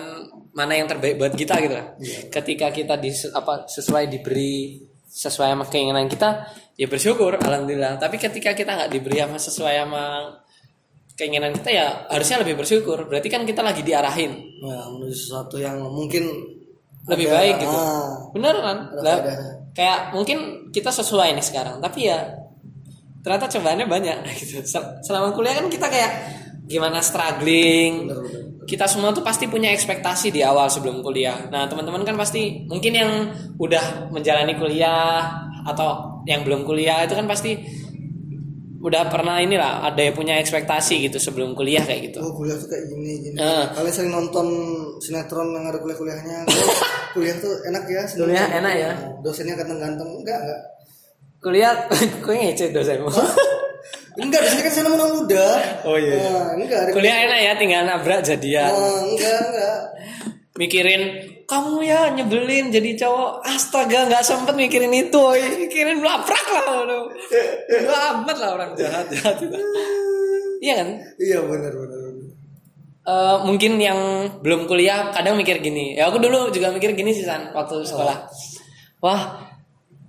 [0.55, 1.87] mana yang terbaik buat kita gitu kan.
[2.31, 4.79] Ketika kita di apa sesuai diberi
[5.12, 6.47] sesuai sama keinginan kita
[6.79, 7.99] ya bersyukur alhamdulillah.
[7.99, 10.05] Tapi ketika kita nggak diberi sama sesuai sama
[11.12, 13.11] keinginan kita ya harusnya lebih bersyukur.
[13.11, 14.33] Berarti kan kita lagi diarahin.
[14.62, 16.31] Ya menuju sesuatu yang mungkin
[17.11, 17.77] lebih ada- baik gitu.
[17.77, 18.79] Ah, bener kan?
[19.03, 19.19] Lah.
[19.73, 22.43] Kayak mungkin kita sesuai nih sekarang tapi ya
[23.23, 26.13] ternyata cobaannya banyak gitu Sel- selama kuliah kan kita kayak
[26.67, 28.43] gimana struggling bener, bener.
[28.65, 31.51] kita semua tuh pasti punya ekspektasi di awal sebelum kuliah.
[31.51, 33.11] Nah, teman-teman kan pasti mungkin yang
[33.59, 35.27] udah menjalani kuliah
[35.67, 37.59] atau yang belum kuliah itu kan pasti
[38.83, 42.18] udah pernah inilah ada yang punya ekspektasi gitu sebelum kuliah kayak gitu.
[42.18, 43.37] Oh kuliah tuh kayak gini gini.
[43.38, 43.64] Eh.
[43.79, 44.47] Kalian sering nonton
[44.99, 46.51] sinetron yang ada kuliah-kuliahnya.
[47.14, 48.03] Kuliah tuh enak ya.
[48.09, 48.90] Kuliah enak ya.
[49.21, 50.09] Dosennya ganteng-ganteng.
[50.25, 50.61] Enggak, enggak.
[51.45, 51.73] Kuliah
[52.25, 53.12] kue ngece dosenmu.
[54.18, 55.47] Enggak, dosennya kan sana muda muda.
[55.85, 56.16] Oh, iya.
[56.18, 56.97] Nah, enggak.
[56.97, 58.73] kuliah enak ya tinggal nabrak jadian.
[58.73, 59.79] Ah, enggak, enggak.
[60.57, 61.03] Mikirin
[61.53, 63.45] kamu ya nyebelin jadi cowok.
[63.45, 65.69] Astaga nggak sempet mikirin itu woy.
[65.69, 67.05] mikirin laprak lah waduh.
[68.17, 68.71] Amat lah orang.
[68.73, 69.57] Jahat jahat itu.
[70.65, 70.88] iya kan?
[71.21, 72.01] Iya benar benar.
[73.03, 73.99] Eh, mungkin yang
[74.41, 75.99] belum kuliah kadang mikir gini.
[75.99, 78.17] Ya aku dulu juga mikir gini sih san waktu sekolah.
[79.05, 79.21] Wah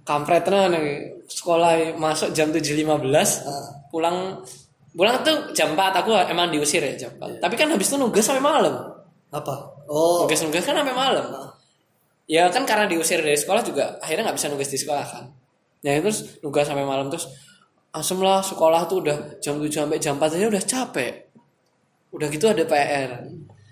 [0.07, 1.11] kampret nih.
[1.27, 2.85] Sekolah masuk jam 7.15
[3.89, 4.43] pulang
[4.93, 8.21] pulang tuh jam 4 aku emang diusir ya jam 4 tapi kan habis itu nugas
[8.21, 8.93] sampai malam.
[9.33, 9.72] Apa?
[9.87, 10.23] Oh.
[10.23, 11.25] nugas-nugas kan sampai malam.
[12.29, 15.25] Ya kan karena diusir dari sekolah juga akhirnya nggak bisa nugas di sekolah kan.
[15.83, 17.27] Ya terus nugas sampai malam terus
[17.93, 21.13] asem lah sekolah tuh udah jam 7 sampai jam 4 aja udah capek.
[22.13, 23.09] Udah gitu ada PR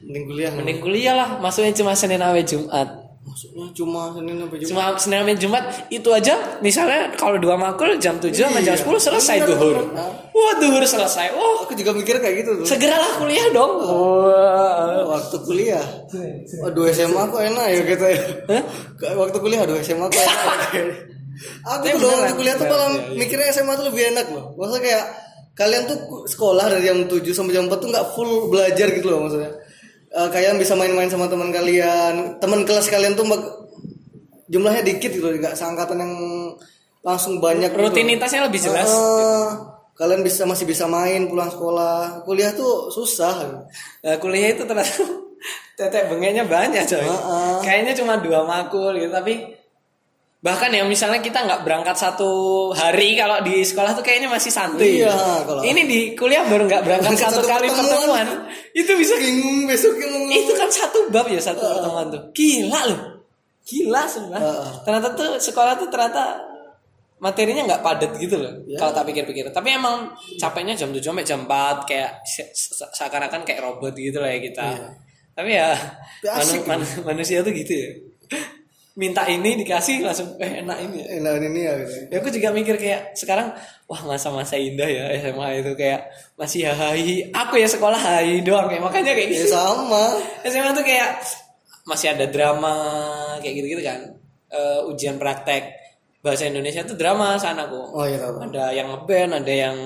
[0.02, 0.52] Mending kuliah.
[0.52, 2.90] mending kuliah lah masuknya cuma Senin sampai Jumat
[3.32, 4.70] Maksudnya cuma Senin sampai Jumat.
[4.70, 8.84] cuma Senin sampai Jumat itu aja misalnya kalau dua makul jam 7 sampai jam 10
[9.02, 9.88] selesai duhur
[10.30, 12.66] wah duhur selesai wah Aku juga mikir kayak gitu tuh.
[12.68, 15.84] segeralah kuliah dong wah Waktu kuliah.
[16.62, 18.22] Aduh SMA kok enak ya kita ya.
[19.14, 20.60] Waktu kuliah aduh SMA kok enak.
[21.72, 22.20] Aku tuh loh beneran.
[22.22, 23.18] waktu kuliah tuh Iya, malah iya, iya.
[23.18, 24.46] mikirnya SMA tuh lebih enak loh.
[24.54, 25.04] Maksudnya kayak
[25.52, 29.20] kalian tuh sekolah dari jam 7 sampai jam 4 tuh nggak full belajar gitu loh
[29.26, 29.52] maksudnya.
[30.12, 33.24] Eh, kalian bisa main-main sama teman kalian, teman kelas kalian tuh
[34.52, 36.14] jumlahnya dikit gitu, nggak seangkatan yang
[37.00, 37.72] langsung banyak.
[37.72, 37.80] gitu.
[37.80, 39.48] rutinitasnya lebih jelas Eh,
[39.96, 42.28] kalian bisa masih bisa main pulang sekolah.
[42.28, 43.64] Kuliah tuh susah.
[44.04, 45.00] Nah, kuliah itu ternyata
[45.80, 47.08] tetek bengeknya banyak coy.
[47.08, 47.56] Heeh.
[47.64, 49.48] Kayaknya cuma dua makul gitu tapi
[50.42, 52.30] bahkan ya misalnya kita nggak berangkat satu
[52.74, 55.00] hari kalau di sekolah tuh kayaknya masih santuy.
[55.00, 55.14] Iya,
[55.46, 58.26] kalau- Ini di kuliah baru nggak berangkat satu satu kali pertemuan.
[58.26, 58.28] pertemuan.
[58.74, 62.22] Itu bisa Bingung besoknya mau itu kan satu bab ya satu pertemuan tuh.
[62.34, 63.02] Gila loh.
[63.62, 64.50] Gila sebenarnya.
[64.50, 64.70] Heeh.
[64.82, 66.24] Ternyata tuh sekolah tuh ternyata
[67.18, 68.50] materinya nggak padat gitu loh.
[68.66, 68.82] Ya.
[68.82, 69.46] Kalau tak pikir-pikir.
[69.48, 74.18] Tapi emang capeknya jam 7 sampai jam 4 kayak se- se- seakan-akan kayak robot gitu
[74.18, 74.66] lah ya kita.
[75.32, 75.70] Tapi ya
[76.20, 77.90] Tapi asik manu- manu- manusia tuh gitu ya.
[78.92, 81.08] Minta ini dikasih langsung eh enak ini ya.
[81.24, 81.92] enak ini ya gitu.
[82.12, 83.56] Ya aku juga mikir kayak sekarang
[83.88, 87.32] wah masa-masa indah ya SMA itu kayak masih hahi.
[87.32, 89.56] Aku ya sekolah hahi doang kayak makanya kayak Ya gitu.
[89.56, 90.20] sama.
[90.52, 91.24] SMA tuh kayak
[91.88, 92.76] masih ada drama
[93.40, 94.00] kayak gitu-gitu kan.
[94.52, 95.72] Eh, ujian praktek
[96.20, 97.96] bahasa Indonesia tuh drama sana aku.
[97.96, 98.44] Oh iya tahu.
[98.44, 99.78] Ada yang ngeband, ada yang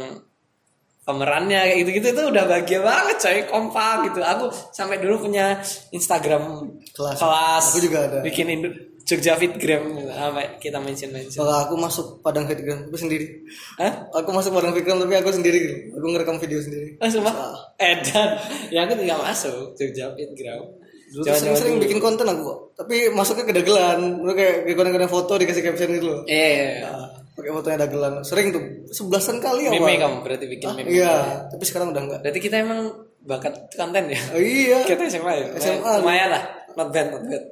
[1.06, 4.20] pemerannya kayak gitu-gitu itu udah bahagia banget coy kompak gitu.
[4.20, 5.62] Aku sampai dulu punya
[5.94, 7.22] Instagram Kelas.
[7.22, 7.64] kelas.
[7.70, 8.26] Aku juga ada.
[8.26, 8.70] Bikin Indo
[9.06, 11.46] Jogja Fitgram sampai kita mention mention.
[11.46, 13.46] Kalau aku masuk Padang Fitgram aku sendiri.
[13.78, 14.10] Hah?
[14.18, 15.78] Aku masuk Padang Fitgram tapi aku sendiri gitu.
[16.02, 16.98] Aku ngerekam video sendiri.
[16.98, 17.34] Oh, sumpah?
[17.78, 18.30] Edan.
[18.74, 20.66] Ya aku tinggal masuk Jogja Fitgram.
[21.14, 22.60] Dulu sering-sering bikin konten aku kok.
[22.82, 24.26] Tapi masuknya ke dagelan.
[24.26, 26.22] Lu kayak konten-konten foto dikasih caption gitu loh.
[26.26, 26.90] Iya, iya.
[26.90, 28.14] Nah, pakai fotonya dagelan.
[28.26, 29.72] Sering tuh sebelasan kali ya.
[29.78, 30.76] Meme kamu berarti bikin Hah?
[30.82, 30.90] meme.
[30.90, 32.20] Iya, tapi sekarang udah enggak.
[32.26, 32.90] Berarti kita emang
[33.22, 34.18] bakat konten ya.
[34.34, 34.82] Oh, iya.
[34.82, 35.46] Kita SMA ya.
[35.62, 36.02] SMA.
[36.02, 36.44] Lumayan lah.
[36.74, 37.44] Not bad, not bad.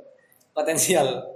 [0.58, 1.33] Potensial.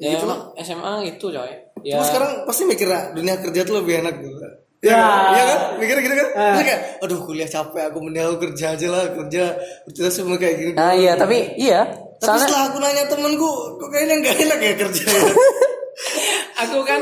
[0.00, 1.52] Ya, emang SMA itu coy.
[1.84, 2.00] Ya.
[2.00, 4.36] Cuma sekarang pasti mikir ah, dunia kerja tuh lebih enak gitu.
[4.80, 4.96] Ya.
[5.36, 5.58] Iya kan?
[5.76, 6.28] Mikir gitu kan?
[6.32, 6.44] Ah.
[6.56, 9.44] Terus kayak, aduh kuliah capek, aku mending aku kerja aja lah, kerja.
[9.86, 10.72] Terus semua kayak gini.
[10.72, 11.84] Nah iya tapi iya.
[12.16, 15.22] Tapi Soalnya setelah aku nanya temenku, kok kayaknya nggak enak ya kerja ya?
[16.60, 17.00] aku kan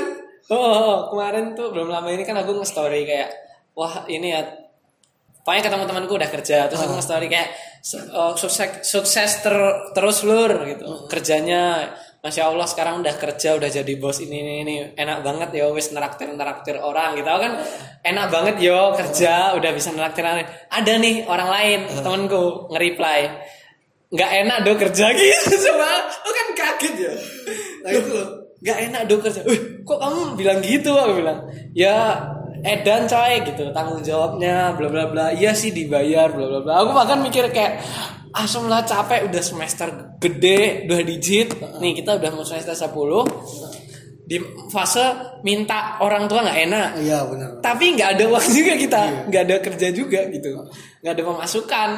[0.48, 3.30] oh, oh, oh, kemarin tuh belum lama ini kan aku nge-story kayak
[3.74, 4.42] wah ini ya
[5.42, 7.48] pokoknya ketemu temanku udah kerja terus aku nge-story kayak
[7.80, 11.92] "Se- eh, sukses sukses ter- terus lur gitu kerjanya
[12.28, 14.74] Masya Allah sekarang udah kerja udah jadi bos ini ini, ini.
[15.00, 17.24] enak banget ya wis neraktir neraktir orang gitu.
[17.24, 17.56] Kan
[18.04, 20.28] enak banget yo kerja udah bisa neraktir.
[20.68, 23.32] Ada nih orang lain temanku nge-reply.
[24.12, 25.52] Nggak enak do kerja gitu.
[25.56, 25.88] Coba
[26.20, 27.12] aku kan kaget ya
[27.80, 28.12] Nah itu
[28.60, 29.40] nggak enak do kerja.
[29.48, 30.92] Wih, kok kamu bilang gitu?
[30.92, 32.28] Aku bilang ya
[32.60, 33.72] edan coy gitu.
[33.72, 35.26] Tanggung jawabnya bla bla bla.
[35.32, 36.72] Iya sih dibayar bla bla bla.
[36.84, 37.80] Aku bahkan mikir kayak
[38.32, 41.52] asam lah capek udah semester gede dua digit.
[41.78, 42.88] Nih kita udah mau semester 10
[44.28, 44.36] di
[44.68, 45.04] fase
[45.40, 46.88] minta orang tua nggak enak.
[47.00, 47.48] Iya benar.
[47.58, 49.00] Tapi nggak ada uang juga kita.
[49.26, 50.48] Nggak ada kerja juga gitu.
[51.00, 51.90] Nggak ada pemasukan.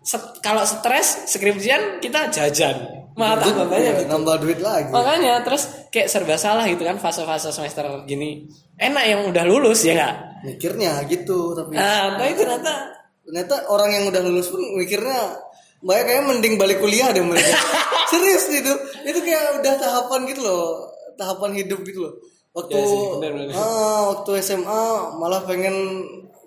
[0.00, 2.76] Set- kalau stres skripsian kita jajan.
[3.14, 4.10] Malah tambah banyak Iya, gitu.
[4.10, 4.90] nambah duit lagi.
[4.90, 8.44] Makanya terus kayak serba salah gitu kan fase-fase semester gini.
[8.74, 10.14] Enak yang udah lulus ya nggak?
[10.44, 12.72] Mikirnya gitu tapi nah tapi ternyata
[13.24, 15.40] ternyata orang yang udah lulus pun mikirnya
[15.84, 17.52] banyak kayak mending balik kuliah deh mereka
[18.10, 18.72] serius itu
[19.04, 20.88] itu kayak udah tahapan gitu loh.
[21.14, 22.14] Tahapan hidup gitu loh.
[22.54, 23.54] Waktu Ya sih, benar, benar.
[23.54, 24.82] ah, waktu SMA
[25.18, 25.74] malah pengen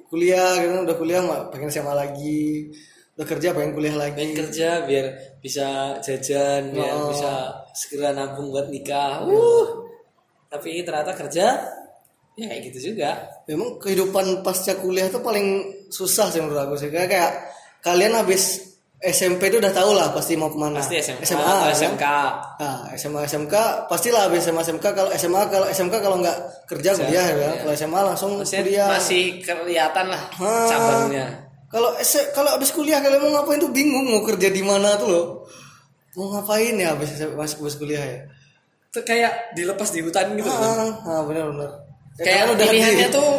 [0.08, 0.84] kuliah gitu.
[0.84, 2.68] Udah kuliah mah pengen SMA lagi.
[3.16, 4.16] Udah kerja pengen kuliah lagi.
[4.18, 5.06] Pengen kerja biar
[5.40, 7.12] bisa jajan biar Oh.
[7.12, 7.32] bisa
[7.72, 9.24] segera nabung buat nikah.
[9.24, 9.88] Uh
[10.48, 11.60] tapi ternyata kerja
[12.34, 13.28] ya kayak gitu juga.
[13.48, 15.48] Memang kehidupan pasca kuliah tuh paling
[15.92, 16.88] susah sih menurut aku sih.
[16.88, 17.32] Kayak, kayak
[17.84, 18.67] kalian habis
[19.00, 21.70] SMP itu udah tau lah pasti mau ke mana pasti SMA, SMA atau kan?
[21.72, 22.06] SMK
[22.58, 23.56] Nah, SMA SMK
[23.86, 27.50] pastilah habis SMA SMK kalau SMA kalau SMK kalau nggak kerja kuliah ya.
[27.60, 28.88] Kalau SMA langsung Maksudnya kuliah.
[28.90, 30.66] masih kelihatan lah Ah.
[30.66, 31.26] cabangnya
[31.68, 31.94] Kalau
[32.32, 35.26] kalau habis kuliah kalian mau ngapain tuh bingung mau kerja di mana tuh loh.
[36.16, 38.20] Mau ngapain ya habis masuk habis kuliah ya?
[38.88, 41.70] itu kayak dilepas di hutan gitu Ah, ah benar benar.
[42.18, 43.30] Ya, kayak pilihannya di- tuh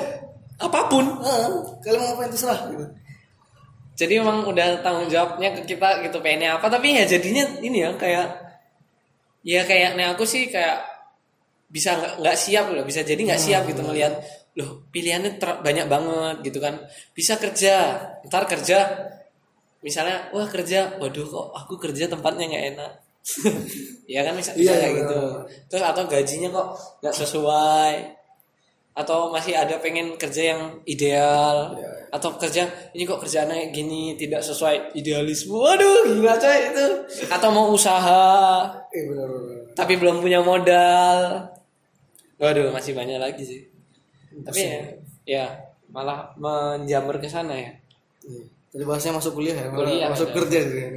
[0.57, 2.87] apa pun Ah, kalian mau ngapain terserah gitu.
[3.99, 6.71] Jadi emang udah tanggung jawabnya ke kita gitu pengennya apa.
[6.71, 8.27] Tapi ya jadinya ini ya kayak
[9.43, 10.87] ya kayaknya aku sih kayak
[11.69, 14.23] bisa nggak siap loh bisa jadi nggak siap gitu melihat
[14.57, 16.79] loh pilihannya ter- banyak banget gitu kan.
[17.11, 17.75] Bisa kerja
[18.31, 18.79] ntar kerja.
[19.83, 20.95] Misalnya wah kerja.
[21.03, 22.93] Waduh kok aku kerja tempatnya nggak enak?
[24.09, 25.21] Ya kan bisa, bisa Iya, kayak iya, gitu.
[25.69, 26.67] Terus atau gajinya kok
[27.05, 27.95] nggak sesuai?
[28.97, 31.77] Atau masih ada pengen kerja yang ideal.
[31.77, 36.87] Iya, atau kerja ini kok kerjaannya kayak gini tidak sesuai idealisme waduh gila coy itu
[37.27, 39.57] atau mau usaha Eh benar benar.
[39.73, 41.49] tapi belum punya modal
[42.37, 43.61] waduh masih banyak lagi sih
[44.38, 44.81] tapi ya,
[45.25, 45.44] ya
[45.88, 47.73] malah menjamur ke sana ya
[48.21, 48.44] Iya.
[48.68, 50.77] Tadi bahasnya masuk kuliah ya, Kuliah, masuk kerja sih.
[50.77, 50.88] Ya,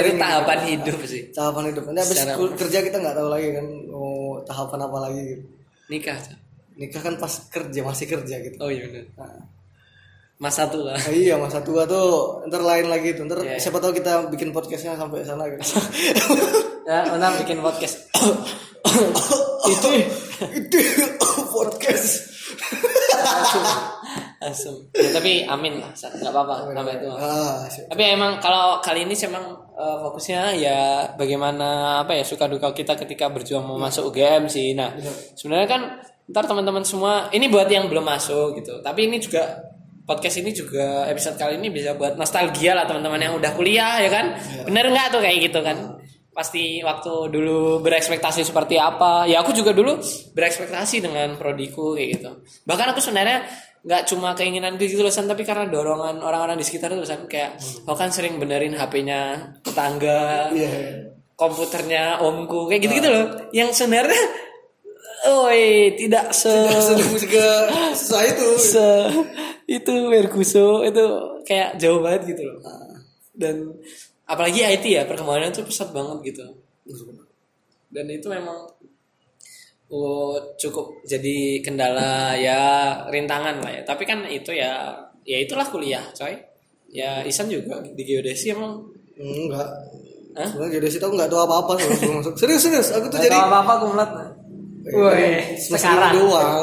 [0.00, 1.82] ini tahapan kita- hidup sih tahapan hidup.
[1.84, 4.08] Nanti habis Secara- kul- kerja kita nggak tahu lagi kan mau
[4.40, 5.44] tahapan apa lagi gitu.
[5.84, 6.14] nikah.
[6.74, 8.54] Nikah kan pas kerja masih kerja gitu.
[8.56, 9.42] oh iya benar Nah,
[10.34, 12.42] masa tua nah iya masa tua tuh.
[12.50, 13.24] Ntar lain lagi tuh.
[13.26, 13.60] Ntar Iya, iya.
[13.62, 15.64] siapa tahu kita bikin podcastnya sampai sana gitu.
[16.90, 18.10] ya benar bikin podcast.
[19.64, 19.88] Itu
[20.52, 20.78] itu
[21.56, 22.08] podcast.
[23.24, 23.64] Langsung
[24.44, 27.08] langsung ya, tapi amin lah nggak apa-apa sampai itu.
[27.16, 30.80] Ah tapi emang kalau kali ini sih emang eh, fokusnya ya
[31.16, 34.76] bagaimana apa ya suka duka kita ketika berjuang mau masuk UGM sih.
[34.76, 34.92] Nah
[35.32, 35.80] sebenarnya kan
[36.28, 38.84] ntar teman-teman semua ini buat yang belum masuk gitu.
[38.84, 39.73] Tapi ini juga
[40.04, 44.10] podcast ini juga episode kali ini bisa buat nostalgia lah teman-teman yang udah kuliah ya
[44.12, 44.36] kan?
[44.68, 45.96] Bener nggak tuh kayak gitu kan?
[46.34, 49.24] Pasti waktu dulu berekspektasi seperti apa?
[49.24, 49.96] Ya aku juga dulu
[50.36, 52.30] berekspektasi dengan prodiku kayak gitu.
[52.68, 53.48] Bahkan aku sebenarnya
[53.84, 57.28] nggak cuma keinginan gitu loh San, tapi karena dorongan orang-orang di sekitar tuh San.
[57.28, 61.04] kayak aku kan sering benerin HP-nya tetangga iya.
[61.36, 63.24] komputernya omku kayak gitu-gitu loh.
[63.56, 64.20] Yang sebenarnya
[65.24, 66.52] oi tidak se
[67.16, 68.48] juga susah itu.
[68.60, 68.88] Se
[69.64, 71.04] itu Merkuso itu
[71.48, 72.58] kayak jauh banget gitu loh.
[73.34, 73.72] Dan
[74.28, 76.44] apalagi IT ya perkembangannya tuh pesat banget gitu.
[77.88, 78.68] Dan itu memang
[79.88, 82.60] oh, cukup jadi kendala ya
[83.08, 83.82] rintangan lah ya.
[83.86, 84.92] Tapi kan itu ya
[85.24, 86.36] ya itulah kuliah coy.
[86.94, 88.78] Ya Isan juga di geodesi emang?
[89.18, 89.66] Enggak.
[90.34, 90.50] Hah?
[90.90, 92.34] situ aku nggak tahu apa apa sebelum masuk.
[92.38, 94.10] Serius serius aku tuh Gak jadi tahu apa apa kumlat
[94.84, 96.12] Woi, semester sekarang.
[96.12, 96.60] doang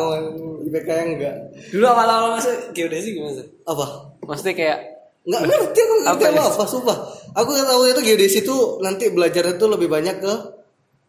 [0.71, 1.36] IPK yang enggak
[1.67, 3.47] dulu awal-awal masuk geodesi gimana sih?
[3.67, 3.86] apa
[4.23, 4.79] Maksudnya kayak
[5.21, 6.65] Nggak ngerti aku nggak ngerti Apa apa, ya?
[6.65, 6.97] sumpah.
[7.38, 10.34] Aku nggak tahu itu geodesi itu nanti belajarnya tuh lebih banyak ke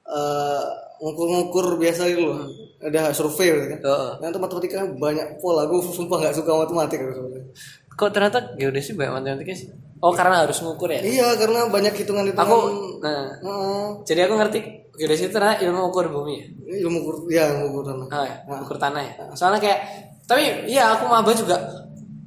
[0.05, 0.63] eh,
[1.01, 2.45] ngukur-ngukur biasa gitu loh.
[2.83, 3.81] Ada survei gitu kan.
[3.81, 4.11] Heeh.
[4.21, 5.65] Nah itu matematikanya banyak pola.
[5.65, 7.49] Aku sumpah nggak suka matematik aku sebenarnya.
[7.93, 9.69] kok ternyata geodesi banyak matematikanya sih?
[10.03, 10.99] Oh karena harus ngukur ya?
[10.99, 12.43] Iya karena banyak hitungan-hitungan.
[12.43, 12.59] Aku
[12.99, 13.83] nah Heeh.
[14.03, 14.59] jadi aku ngerti
[14.99, 16.47] geodesi itu ternyata ilmu ukur bumi ya?
[16.83, 18.07] ilmu ukur, ya ilmu ukur tanah.
[18.11, 18.37] Oh ya,
[18.67, 19.13] ukur tanah ya.
[19.39, 19.79] Soalnya kayak
[20.27, 21.55] tapi iya aku maba juga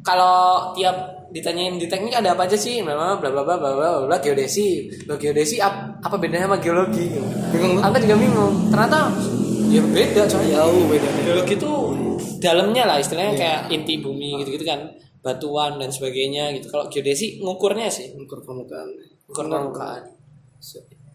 [0.01, 2.79] kalau tiap ditanyain di teknik ada apa aja sih?
[2.79, 4.87] Bla bla bla bla bla bla bla, geodesi.
[5.03, 7.11] Lo geodesi ap- apa bedanya sama geologi?
[7.11, 7.27] gitu.
[7.51, 7.79] Bingung lu?
[7.83, 8.53] Aku juga bingung.
[8.71, 8.99] Ternyata
[9.67, 10.47] ya beda coy.
[10.47, 11.09] Jauh beda.
[11.27, 11.71] Geologi itu
[12.39, 14.79] dalamnya lah istilahnya kayak inti bumi gitu-gitu kan.
[15.25, 16.69] Batuan dan sebagainya gitu.
[16.69, 18.85] Kalau geodesi ngukurnya sih, Ukur permukaan.
[19.25, 20.05] ukur permukaan.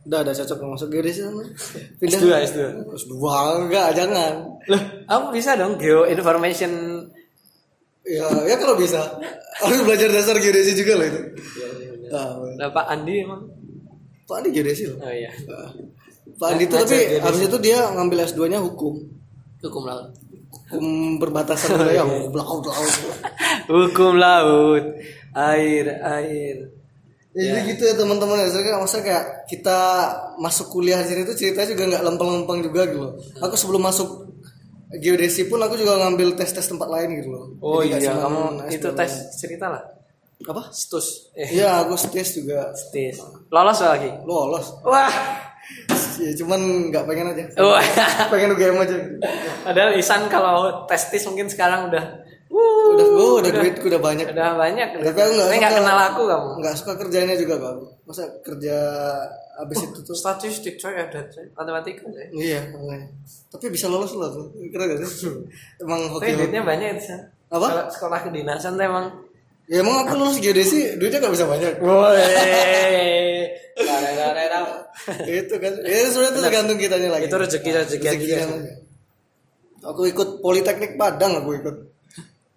[0.03, 1.47] Udah ada cocok masuk geodesi sana.
[2.03, 2.19] Pindah.
[2.19, 2.59] S2, S2.
[2.91, 4.33] Terus dua enggak jangan.
[4.67, 7.07] Loh, aku bisa dong geo information
[8.01, 8.99] Ya, ya kalau bisa.
[9.61, 11.21] Harus belajar dasar geodesi juga loh itu.
[12.11, 13.45] Ah, Nah, Pak Andi emang.
[14.27, 14.99] Pak ini geodesi loh.
[14.99, 15.31] Oh iya.
[16.35, 18.99] Pak Andi itu Ngajar tapi habis itu dia ngambil S2 nya hukum
[19.61, 20.09] hukum laut
[20.51, 20.85] hukum
[21.19, 22.95] berbatasan wilayah hukum laut laut
[23.67, 24.85] hukum laut
[25.35, 26.57] air air
[27.31, 28.51] Ya, Jadi gitu ya teman-teman ya.
[28.51, 29.79] Saya masa kayak kita
[30.43, 33.15] masuk kuliah sini tuh ceritanya juga nggak lempeng-lempeng juga gitu loh.
[33.39, 34.27] Aku sebelum masuk
[34.99, 37.55] geodesi pun aku juga ngambil tes-tes tempat lain gitu loh.
[37.63, 39.83] oh Jadi iya kamu S2 itu tes cerita lah
[40.43, 40.75] apa?
[40.75, 43.15] stus eh Iya, aku tes juga tes
[43.47, 44.67] lolos lagi lolos.
[44.83, 45.13] wah
[46.21, 46.61] Ya cuman
[46.93, 47.45] nggak pengen aja.
[47.59, 47.81] wah
[48.29, 48.97] pengen UGM aja.
[49.65, 52.05] padahal Isan kalau testis mungkin sekarang udah
[52.91, 54.27] Udah gue udah duitku udah banyak.
[54.27, 57.87] udah banyak Tapi aku nggak nggak kenal aku kamu Nggak suka kerjanya juga aku.
[58.05, 58.77] Masa kerja
[59.61, 63.07] abis itu tuh statistik coy ada coy matematika coy Iya, makanya.
[63.49, 64.51] Tapi bisa lolos lah tuh.
[64.67, 65.31] Kira gak sih?
[65.79, 66.33] Emang hoki.
[66.35, 67.17] duitnya banyak itu.
[67.49, 67.67] Apa?
[67.71, 69.07] Kalau sekolah kedinasan tuh emang
[69.71, 71.79] Ya emang aku lulus geodesi duitnya gak bisa banyak.
[71.79, 73.40] Woi,
[75.41, 75.73] itu kan.
[75.85, 77.25] Ya sebenarnya itu tergantung kitanya lagi.
[77.29, 78.37] itu rezeki rezeki aja.
[79.81, 81.77] Aku ikut Politeknik Padang aku ikut.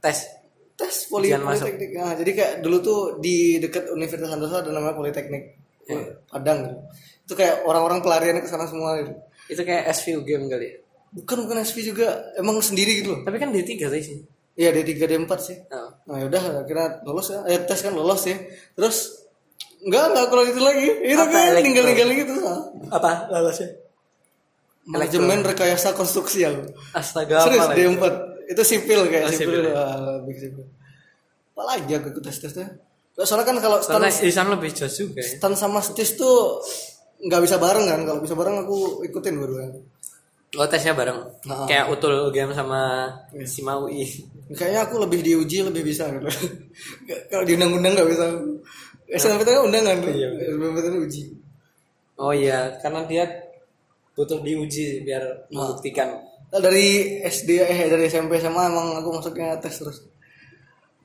[0.03, 0.27] Tes.
[0.75, 1.32] Tes poli.
[1.32, 1.89] Politeknik.
[1.95, 5.43] Nah, jadi kayak dulu tuh di dekat Universitas Santoso ada namanya Politeknik
[6.27, 6.60] Padang.
[6.67, 6.77] gitu.
[7.23, 9.13] Itu kayak orang-orang pelariannya ke sana semua gitu.
[9.47, 10.67] Itu kayak SVU game kali.
[10.67, 10.75] ya.
[11.13, 13.21] Bukan bukan SV juga, emang sendiri gitu loh.
[13.21, 14.17] Tapi kan D3 tuh sih.
[14.53, 15.58] Iya D3 D4 sih.
[15.69, 15.89] Oh.
[16.10, 17.41] Nah yaudah kira lolos ya.
[17.49, 18.38] Eh, tes kan lolos ya.
[18.77, 19.22] Terus
[19.84, 20.88] enggak enggak aku lanjut lagi.
[21.04, 21.62] Itu kan elektro?
[21.62, 22.34] tinggal tinggal gitu.
[22.89, 23.69] Apa lolosnya?
[24.84, 26.63] Manajemen rekayasa konstruksi aku.
[26.91, 27.88] Astaga Serius apa lagi?
[27.88, 28.04] D4
[28.43, 29.72] itu sipil kayak Oh, sipil, sipil.
[29.72, 30.65] ah, lebih sipil.
[31.56, 32.67] Apalagi aku ikut tes tesnya.
[33.15, 35.24] Soalnya kan kalau stan, Karena Isan lebih jos juga ya.
[35.24, 36.60] stan sama stis tuh
[37.22, 38.00] nggak bisa bareng kan.
[38.04, 39.80] Kalau bisa bareng aku ikutin dua-duanya.
[40.54, 41.17] Oh tesnya bareng.
[41.48, 41.63] Nah.
[41.63, 43.08] Kayak utul game sama
[43.48, 44.04] Sima UI.
[44.52, 46.28] Kayaknya aku lebih diuji lebih bisa gitu.
[47.32, 48.26] kalau di undang-undang nggak bisa.
[49.13, 50.12] SNMPTN kan undangan tuh.
[50.12, 50.30] Iya.
[50.49, 51.21] SNMPTN uji.
[52.15, 53.23] Oh iya, karena dia
[54.13, 56.13] butuh diuji biar membuktikan.
[56.49, 60.06] Nah, dari SD eh dari SMP SMA emang aku masuknya tes terus.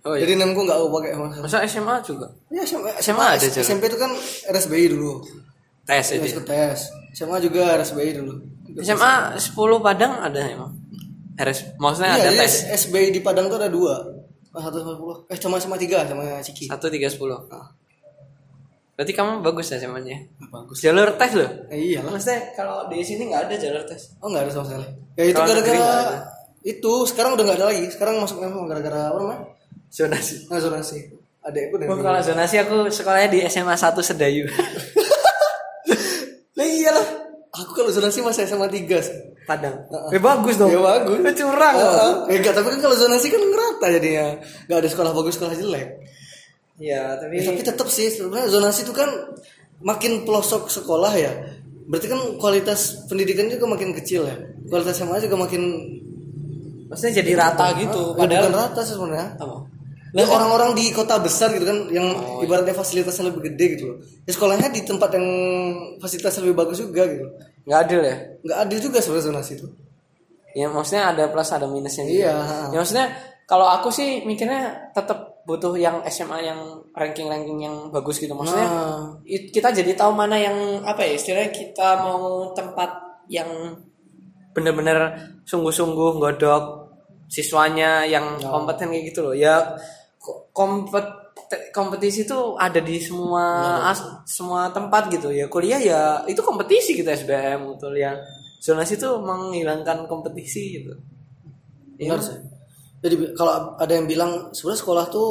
[0.04, 0.24] Oh iya.
[0.24, 1.36] Jadi nemku nggak aku pakai mas.
[1.40, 2.28] Masa SMA juga?
[2.48, 3.60] Ya SMA, SMA ada juga.
[3.60, 4.12] SMP itu kan
[4.46, 5.24] RSBI dulu.
[5.84, 6.36] Tes Ya, itu.
[6.36, 6.92] ikut tes.
[7.12, 8.32] SMA juga RSBI dulu.
[8.78, 10.70] SMA 10 Padang ada emang.
[11.34, 12.68] RS, maksudnya Iya, ada tes.
[12.84, 13.94] SBI di Padang tuh ada dua.
[14.48, 15.16] Oh, Satu sama sepuluh.
[15.26, 16.68] Eh cuma sama tiga sama Ciki.
[16.68, 17.48] 1 3 10.
[17.48, 17.72] Ah.
[18.98, 20.26] Berarti kamu bagus ya SMA-nya.
[20.50, 20.82] Bagus.
[20.82, 21.46] Jalur tes loh.
[21.70, 22.10] Eh, iya lah.
[22.10, 24.18] Maksudnya kalau di sini nggak ada jalur tes.
[24.18, 24.86] Oh nggak ada sama sekali.
[25.14, 25.86] Ya itu gara-gara
[26.66, 27.86] itu sekarang udah nggak ada lagi.
[27.94, 29.40] Sekarang masuk memang gara-gara apa namanya?
[29.86, 30.50] Zonasi.
[30.50, 30.98] Nah, zonasi.
[31.46, 34.50] Adekku dan Oh, kalau zonasi aku sekolahnya di SMA 1 Sedayu.
[36.58, 37.06] Lah iyalah.
[37.54, 39.14] Aku kalau zonasi masih SMA 3 sih.
[39.46, 39.78] Padang.
[40.10, 40.74] Eh bagus dong.
[40.74, 41.22] Ya bagus.
[41.38, 41.76] Curang.
[41.78, 42.12] Heeh.
[42.34, 44.26] Eh enggak, tapi kan kalau zonasi kan ngerata jadinya.
[44.66, 45.88] Enggak ada sekolah bagus, sekolah jelek.
[46.78, 49.10] Iya, tapi Ya, tapi tetap sih sebenarnya zonasi itu kan
[49.82, 51.32] makin pelosok sekolah ya.
[51.90, 54.36] Berarti kan kualitas pendidikan juga makin kecil ya.
[54.70, 55.62] Kualitas SMA juga makin
[56.88, 58.14] maksudnya jadi rata gitu.
[58.14, 59.28] Ya, Padahal bukan rata sebenarnya.
[59.36, 59.56] apa?
[60.16, 63.96] Ya, orang-orang di kota besar gitu kan yang ibaratnya fasilitasnya lebih gede gitu loh.
[64.24, 65.26] Ya sekolahnya di tempat yang
[66.00, 67.28] fasilitasnya lebih bagus juga gitu.
[67.68, 68.16] Nggak adil ya?
[68.40, 69.66] Nggak adil juga sebenarnya zonasi itu.
[70.56, 72.16] Ya maksudnya ada plus ada minusnya juga.
[72.24, 72.36] Iya.
[72.72, 73.06] Ya maksudnya
[73.44, 76.60] kalau aku sih mikirnya tetap butuh yang SMA yang
[76.92, 78.36] ranking-ranking yang bagus gitu.
[78.36, 79.16] Maksudnya Nah.
[79.24, 80.52] it- kita jadi tahu mana yang
[80.84, 82.92] apa ya istilahnya kita mau tempat
[83.26, 83.48] yang
[84.52, 86.92] bener-bener sungguh-sungguh godok
[87.26, 89.32] siswanya yang kompeten kayak gitu loh.
[89.32, 89.64] Ya
[90.18, 91.04] ko- kompet
[91.72, 93.44] kompetisi itu ada di semua
[93.88, 98.12] as- semua tempat gitu ya kuliah ya itu kompetisi gitu SBM betul ya
[98.60, 100.92] zonasi itu menghilangkan kompetisi gitu
[101.96, 102.36] Ya, Benar sih.
[102.98, 105.28] Jadi kalau ada yang bilang sebenarnya sekolah tuh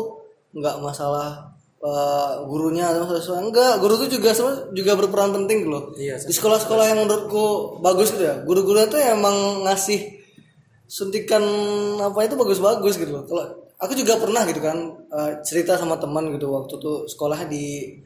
[0.56, 1.52] nggak masalah
[1.84, 5.92] eh, gurunya atau masalah enggak guru tuh juga sebenarnya juga berperan penting loh.
[6.00, 10.16] Iya, di sekolah-sekolah yang menurutku bagus gitu ya guru-gurunya tuh emang ngasih
[10.88, 11.44] suntikan
[12.00, 13.24] apa itu bagus-bagus gitu loh.
[13.28, 13.44] Kalau
[13.78, 14.78] aku juga pernah gitu kan
[15.12, 18.00] eh, cerita sama teman gitu waktu tuh sekolah di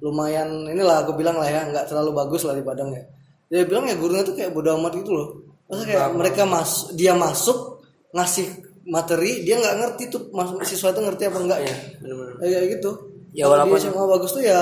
[0.00, 3.04] lumayan inilah aku bilang lah ya nggak terlalu bagus lah di Padang ya.
[3.52, 5.28] Dia bilang ya gurunya tuh kayak bodo amat gitu loh.
[5.68, 7.84] Masa kayak mereka mas dia masuk
[8.16, 11.58] ngasih materi dia nggak ngerti tuh mas siswa itu ngerti apa enggak.
[11.60, 12.34] Ya bener-bener.
[12.38, 12.90] kayak gitu.
[13.32, 14.60] Ya, walaupun- dia SMA bagus tuh ya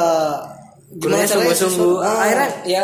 [0.92, 2.82] gurunya caranya siswa- ah, akhirnya ya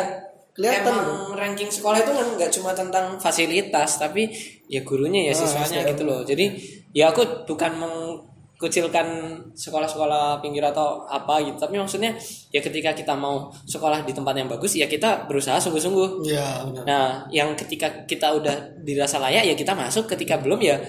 [0.53, 0.83] kelihatan.
[0.89, 4.31] emang ranking sekolah itu kan nggak cuma tentang fasilitas tapi
[4.67, 6.23] ya gurunya ya Ah, siswanya gitu loh.
[6.23, 6.47] Jadi
[6.91, 9.07] ya aku bukan mengkucilkan
[9.53, 11.59] sekolah-sekolah pinggir atau apa gitu.
[11.61, 12.17] Tapi maksudnya
[12.49, 16.25] ya ketika kita mau sekolah di tempat yang bagus ya kita berusaha sungguh-sungguh.
[16.25, 16.83] Iya benar.
[16.83, 20.81] Nah, yang ketika kita udah dirasa layak ya kita masuk, ketika belum ya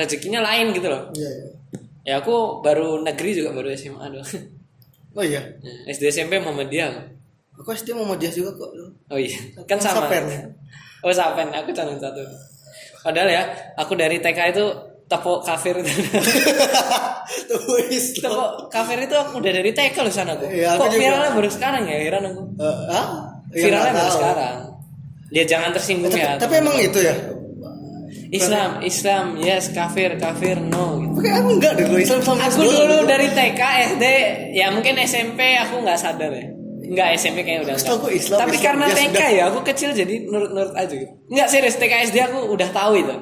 [0.00, 1.12] rezekinya lain gitu loh.
[1.12, 1.48] Iya, iya.
[2.00, 4.24] Ya aku baru negeri juga baru SMA doang.
[5.10, 5.42] Oh iya.
[5.84, 6.86] SD SMP Muhammadiyah.
[7.58, 8.70] Aku SD Muhammadiyah juga kok.
[9.10, 9.34] Oh iya,
[9.66, 10.06] kan sama.
[10.06, 10.22] Sapen.
[11.02, 12.22] Oh sapen, aku calon satu.
[13.02, 13.42] Padahal ya,
[13.74, 14.64] aku dari TK itu
[15.04, 16.22] tepuk kafir Islam.
[18.22, 20.46] tepuk kafir itu aku udah dari TK loh sana aku.
[20.46, 22.42] Aku Kok viralnya baru sekarang ya, heran aku.
[22.54, 23.06] Eh, ah?
[23.50, 24.18] Ya, Viralnya nggak baru tahu.
[24.22, 24.56] sekarang.
[25.30, 26.38] Ya jangan tersinggung Tapi, ya.
[26.38, 27.14] tapi emang itu ya.
[28.30, 31.02] Islam, Islam, yes, kafir, kafir, no.
[31.02, 31.18] Gitu.
[31.18, 33.60] Tapi aku enggak dulu Islam sama Aku dulu dari TK,
[33.98, 34.04] SD,
[34.54, 36.46] ya mungkin SMP aku nggak sadar ya.
[36.80, 38.06] Enggak SMP kayaknya udah Setahu enggak.
[38.06, 39.28] aku Islam, Tapi Islam, karena ya TK sudah.
[39.34, 41.12] ya, aku kecil jadi nurut-nurut aja gitu.
[41.26, 43.14] Enggak serius, TK SD aku udah tahu itu.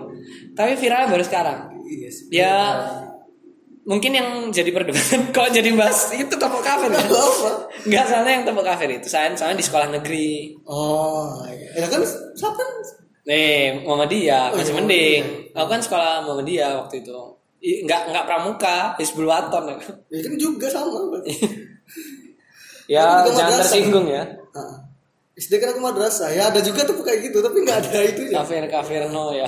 [0.53, 1.59] Tapi viralnya baru sekarang.
[1.89, 2.25] Iya sih.
[2.29, 2.55] Ya
[3.89, 7.07] mungkin yang jadi perdebatan kok jadi bahas itu tepuk kafir kan?
[7.89, 10.53] Enggak soalnya yang tepuk kafir itu saya soalnya di sekolah negeri.
[10.69, 11.85] Oh, iya.
[11.85, 12.05] ya kan
[12.37, 12.61] siapa?
[13.29, 15.23] Nih, Muhammadiyah Oh, masih iya, mending.
[15.53, 17.13] Aku kan sekolah Muhammadiyah waktu itu.
[17.61, 19.69] I- Enggak enggak pramuka, Hizbul Waton.
[20.09, 21.13] Ya kan juga sama.
[21.13, 21.33] berarti.
[22.89, 23.61] Ya, juga jangan madrasah.
[23.69, 24.25] tersinggung ya.
[24.57, 24.81] Ah.
[25.37, 26.33] SD kan aku madrasah.
[26.33, 28.41] Ya ada juga tuh kayak gitu, tapi nggak ada itu ya.
[28.41, 29.45] Kafir kafir no ya.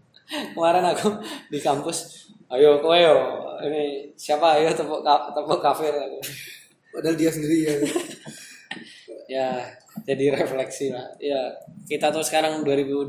[0.56, 1.20] Kemarin aku
[1.52, 3.12] di kampus, ayo kowe yo.
[3.60, 6.16] Ini siapa ayo tepuk tepuk kafir aku.
[6.88, 7.74] Padahal dia sendiri ya.
[9.28, 9.60] Ya,
[10.04, 11.06] jadi refleksi lah.
[11.18, 11.40] Ya,
[11.88, 13.08] kita tuh sekarang 2020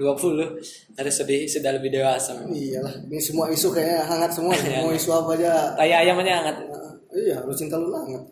[0.96, 2.40] harus lebih sudah lebih dewasa.
[2.48, 4.54] Iyalah, ini semua isu kayaknya hangat semua.
[4.86, 5.74] Mau isu apa aja.
[5.76, 6.56] Tai ayam aja hangat.
[6.70, 8.24] Ah, iya, lu cinta lu hangat.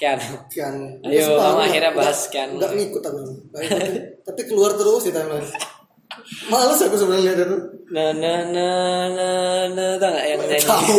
[0.00, 0.16] Kian.
[0.48, 0.74] Kian.
[1.04, 2.56] Ayo, kamu aku akhirnya bahas Kian.
[2.56, 3.20] Nggak ngikut aku.
[4.24, 5.44] Tapi keluar terus di timeline.
[6.48, 7.58] Males aku sebenarnya lihat itu.
[7.90, 10.62] Nah, nah, nah, nah, tau gak yang nyanyi?
[10.62, 10.98] Tahu.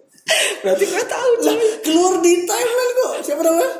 [0.66, 3.12] Berarti gue tahu Lah, keluar di timeline kok.
[3.22, 3.70] Siapa namanya?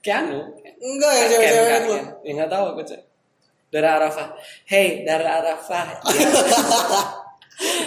[0.00, 0.40] Kianu.
[0.82, 1.94] Enggak ya, Ken, cewek-cewek itu.
[2.26, 3.00] Ya nggak tahu aku cek.
[3.72, 4.26] Dara Arafah.
[4.66, 5.86] Hey, Dara Arafah.
[6.10, 6.26] Ya.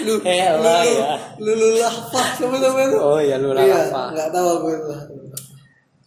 [0.02, 1.14] Lu, Hello, lu, ya.
[1.36, 2.98] lu, lu lahfah sama sama itu.
[2.98, 4.08] Oh iya, lu Iya, Arafah.
[4.14, 4.94] nggak tahu aku itu.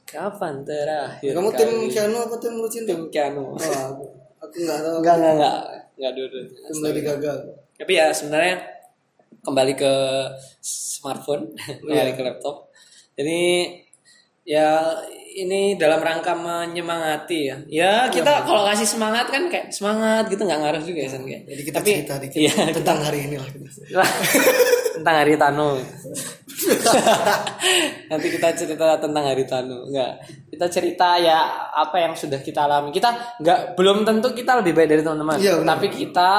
[0.09, 1.31] Kapan terakhir?
[1.37, 1.93] Kamu tim kali?
[1.93, 2.89] Keanu apa tim lu cinta?
[2.89, 3.45] tim Kianu.
[3.45, 4.05] Oh, aku,
[4.41, 4.97] aku nggak tahu.
[5.05, 5.57] Enggak, enggak, enggak.
[5.99, 6.39] Enggak dulu.
[6.49, 7.33] Tim Lady Gaga.
[7.77, 8.55] Tapi ya sebenarnya
[9.45, 9.93] kembali ke
[10.59, 11.77] smartphone, Iya.
[11.85, 12.57] kembali ke laptop.
[13.15, 13.39] Jadi
[14.49, 14.97] ya
[15.39, 17.57] ini dalam rangka menyemangati ya.
[17.69, 21.45] Ya kita kalau kasih semangat kan kayak semangat gitu nggak ngaruh juga ya San kayak.
[21.47, 23.49] Jadi kita Tapi, cerita dikit Iya, tentang hari ini lah.
[23.53, 23.69] kita.
[24.99, 25.71] tentang hari Tanu.
[28.11, 29.87] Nanti kita cerita tentang hari Tanu.
[29.87, 30.13] Enggak.
[30.51, 31.39] Kita cerita ya
[31.71, 32.91] apa yang sudah kita alami.
[32.91, 35.39] Kita enggak belum tentu kita lebih baik dari teman-teman.
[35.39, 35.79] Iya, benar.
[35.79, 36.31] Tapi kita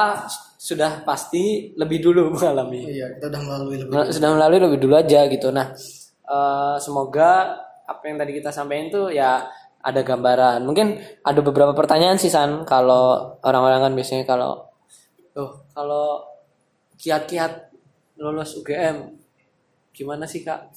[0.60, 2.84] sudah pasti lebih dulu mengalami.
[2.84, 3.92] Iya, kita udah melalui lebih.
[3.96, 5.48] Nah, sudah melalui lebih dulu aja gitu.
[5.48, 5.72] Nah,
[6.28, 7.30] eh, semoga
[7.90, 9.50] apa yang tadi kita sampaikan tuh ya
[9.82, 10.62] ada gambaran.
[10.62, 14.70] Mungkin ada beberapa pertanyaan sih San kalau orang-orang kan biasanya kalau
[15.34, 16.22] oh kalau
[17.00, 17.72] kiat-kiat
[18.20, 19.16] lulus UGM
[19.90, 20.70] gimana sih Kak?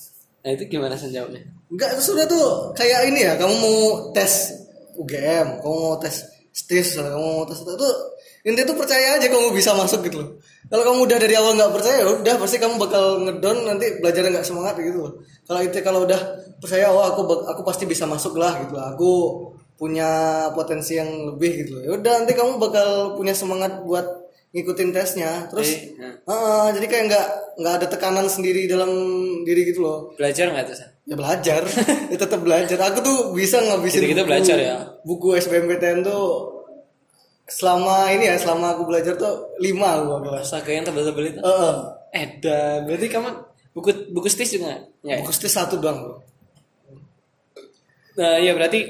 [0.43, 1.43] Nah, itu gimana San jawabnya?
[1.71, 3.39] Enggak, sudah tuh kayak ini ya.
[3.39, 3.79] Kamu mau
[4.11, 4.51] tes
[4.97, 7.89] UGM, kamu mau tes STIS, kamu mau tes itu
[8.43, 10.29] intinya tuh percaya aja kamu bisa masuk gitu loh.
[10.67, 14.31] Kalau kamu udah dari awal nggak percaya, ya udah pasti kamu bakal ngedon nanti belajarnya
[14.39, 15.11] nggak semangat gitu loh.
[15.47, 16.19] Kalau itu kalau udah
[16.59, 18.95] percaya, oh aku aku pasti bisa masuk lah gitu lah.
[18.95, 19.11] Aku
[19.79, 20.09] punya
[20.51, 21.81] potensi yang lebih gitu loh.
[21.87, 24.05] Ya udah nanti kamu bakal punya semangat buat
[24.53, 25.49] ngikutin tesnya.
[25.49, 27.27] Terus, Jadi, nah, ah, jadi kayak nggak
[27.57, 28.89] nggak ada tekanan sendiri dalam
[29.45, 30.89] diri gitu loh belajar nggak tuh San?
[31.05, 31.61] ya belajar
[32.11, 34.75] ya tetap belajar aku tuh bisa ngabisin Gitu-gitu buku, belajar ya?
[35.05, 36.52] buku SBMPTN tuh
[37.43, 41.39] selama ini ya selama aku belajar tuh lima aku kelas Astaga yang tebel-tebel itu.
[41.43, 41.75] Heeh.
[42.13, 43.29] Edan, berarti kamu
[43.73, 44.81] buku buku stis juga nggak?
[45.03, 45.19] Nggak ya?
[45.25, 46.15] buku stis satu doang bro.
[48.13, 48.85] Nah, iya berarti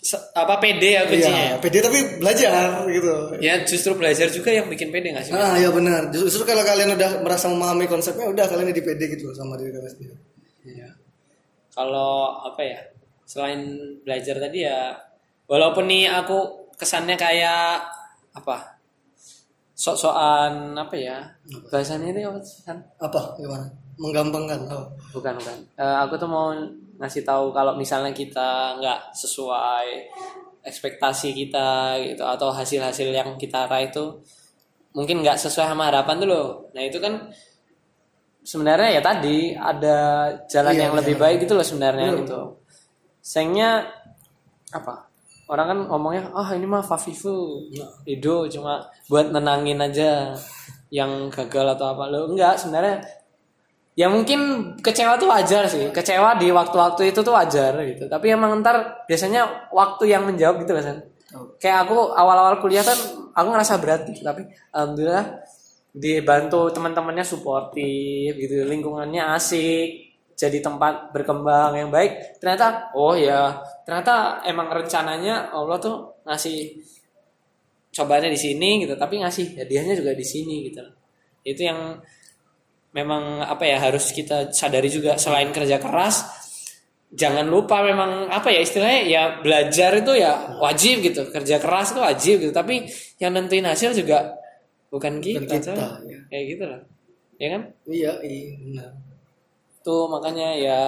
[0.00, 1.48] se- apa PD ya kuncinya ya?
[1.52, 3.12] Iya, pede tapi belajar gitu.
[3.44, 5.32] Ya justru belajar juga yang bikin pede gak sih?
[5.36, 6.08] Ah ya benar.
[6.08, 9.70] Justru kalau kalian udah merasa memahami konsepnya, udah kalian jadi pede gitu loh sama diri
[9.76, 10.16] kalian sendiri.
[10.64, 10.88] Iya.
[11.76, 12.80] Kalau apa ya?
[13.28, 13.60] Selain
[14.02, 14.96] belajar tadi ya,
[15.46, 17.78] walaupun nih aku kesannya kayak
[18.34, 18.74] apa?
[19.72, 21.18] Sok-sokan apa ya?
[21.70, 22.40] Bahasanya itu apa?
[22.42, 22.78] San?
[22.98, 23.34] Apa?
[23.38, 23.66] Gimana?
[23.98, 24.60] Menggampangkan.
[24.68, 24.86] Oh.
[25.14, 25.56] Bukan bukan.
[25.78, 26.50] Eh, aku tuh mau
[26.98, 29.86] ngasih tahu kalau misalnya kita nggak sesuai
[30.62, 34.22] ekspektasi kita gitu atau hasil-hasil yang kita raih itu
[34.94, 36.48] mungkin nggak sesuai sama harapan tuh loh.
[36.74, 37.26] Nah itu kan
[38.42, 41.22] sebenarnya ya tadi ada jalan Iya, yang lebih jalan.
[41.26, 42.40] baik gitu loh sebenarnya gitu.
[43.18, 43.86] Sayangnya
[44.70, 45.10] apa?
[45.50, 47.66] Orang kan ngomongnya, ah ini mah Fafifu,
[48.06, 50.32] Ido cuma buat nenangin aja
[50.92, 52.08] yang gagal atau apa.
[52.12, 53.00] Lo enggak sebenarnya
[53.92, 55.88] ya mungkin kecewa tuh wajar sih.
[55.88, 58.06] Kecewa di waktu-waktu itu tuh wajar gitu.
[58.06, 61.08] Tapi emang ntar biasanya waktu yang menjawab gitu San
[61.56, 62.96] kayak aku awal-awal kuliah kan
[63.32, 64.20] aku ngerasa berat gitu.
[64.20, 65.40] Tapi alhamdulillah
[65.92, 70.11] dibantu teman-temannya suportif gitu lingkungannya asik
[70.42, 76.82] jadi tempat berkembang yang baik ternyata oh ya ternyata emang rencananya Allah tuh ngasih
[77.92, 80.82] cobanya di sini gitu tapi ngasih hadiahnya juga di sini gitu.
[81.44, 82.00] Itu yang
[82.96, 86.28] memang apa ya harus kita sadari juga selain kerja keras
[87.12, 92.00] jangan lupa memang apa ya istilahnya ya belajar itu ya wajib gitu kerja keras itu
[92.00, 92.88] wajib gitu tapi
[93.20, 94.32] yang nentuin hasil juga
[94.88, 95.72] bukan kita, kita,
[96.08, 96.20] ya.
[96.32, 96.80] kayak gitu lah
[97.36, 97.62] ya kan?
[97.88, 99.11] Iya iya benar
[99.84, 100.80] tuh makanya ya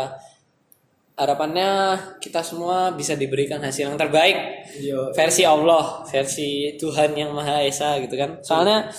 [1.14, 4.66] harapannya kita semua bisa diberikan hasil yang terbaik.
[4.74, 8.42] Iya versi Allah versi Tuhan yang Maha Esa gitu kan.
[8.42, 8.90] Soalnya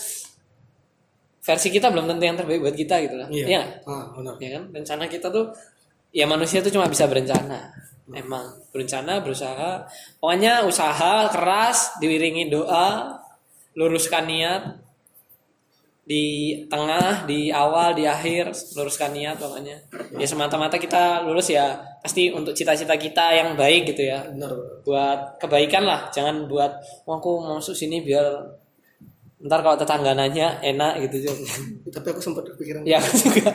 [1.43, 3.27] versi kita belum tentu yang terbaik buat kita gitu lah.
[3.27, 3.45] Iya.
[3.47, 3.67] Nggak?
[3.91, 4.35] ah benar.
[4.39, 4.63] Ya kan?
[4.71, 5.51] Rencana kita tuh
[6.15, 7.75] ya manusia tuh cuma bisa berencana.
[8.15, 8.63] Emang.
[8.71, 9.83] Berencana berusaha.
[10.23, 13.19] Pokoknya usaha keras diiringi doa
[13.75, 14.84] luruskan niat
[16.05, 19.77] di tengah di awal di akhir luruskan niat pokoknya.
[20.21, 24.21] Ya semata-mata kita lulus ya pasti untuk cita-cita kita yang baik gitu ya.
[24.29, 24.53] Benar
[24.85, 26.77] buat kebaikan lah jangan buat
[27.09, 28.21] "Wah, aku masuk sini biar
[29.45, 31.53] ntar kalau tetangga nanya enak gitu juga
[31.89, 32.85] tapi aku sempat kepikiran.
[32.85, 33.49] Ya aku juga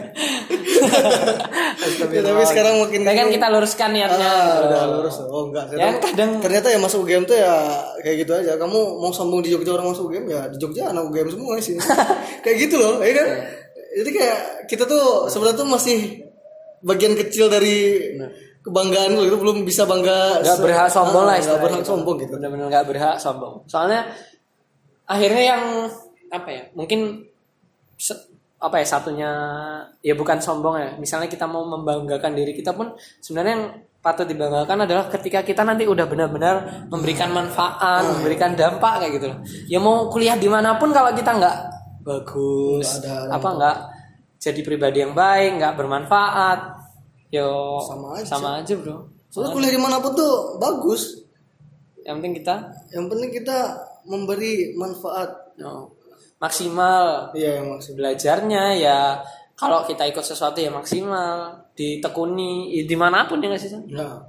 [2.11, 4.21] Ya, tapi sekarang makin kan kita luruskan niatnya.
[4.21, 4.67] Ah, gitu.
[4.67, 5.17] udah lurus.
[5.23, 7.55] Oh enggak Ya, kadang ternyata ya masuk UGM tuh ya
[8.01, 8.53] kayak gitu aja.
[8.57, 11.77] Kamu mau sombong di Jogja orang masuk UGM ya di Jogja anak UGM semua sih
[12.45, 13.27] kayak gitu loh ya kan?
[13.91, 15.99] Jadi kayak kita tuh sebenarnya tuh masih
[16.81, 17.77] bagian kecil dari
[18.61, 21.91] kebanggaan loh itu belum bisa bangga nggak berhak sombong lah Ah, nggak istilahnya berhak gitu.
[21.91, 22.33] sombong gitu.
[22.37, 23.55] bener-bener nggak berhak sombong.
[23.67, 24.01] Soalnya
[25.05, 25.63] akhirnya yang
[26.31, 27.27] apa ya mungkin
[27.97, 28.30] se-
[28.61, 29.31] apa ya satunya
[30.05, 30.91] ya bukan sombong ya.
[31.01, 32.93] Misalnya kita mau membanggakan diri kita pun
[33.25, 33.67] sebenarnya yang
[34.01, 39.39] patut dibanggakan adalah ketika kita nanti udah benar-benar memberikan manfaat memberikan dampak kayak gitu loh.
[39.65, 41.57] Ya mau kuliah di mana pun kalau kita nggak
[42.05, 43.77] bagus Nggak ada apa nggak
[44.41, 46.61] jadi pribadi yang baik nggak bermanfaat
[47.29, 48.25] yo Sama aja.
[48.25, 49.09] sama aja bro.
[49.33, 51.17] Soalnya kuliah di mana pun tuh bagus.
[52.05, 52.55] Yang penting kita
[52.93, 53.59] yang penting kita
[54.09, 55.29] memberi manfaat.
[55.61, 55.93] No,
[56.41, 58.99] maksimal iya yang maksud belajarnya ya
[59.55, 63.77] kalau kita ikut sesuatu ya maksimal ditekuni ya di mana pun ya nggak sih?
[63.93, 64.25] Nah,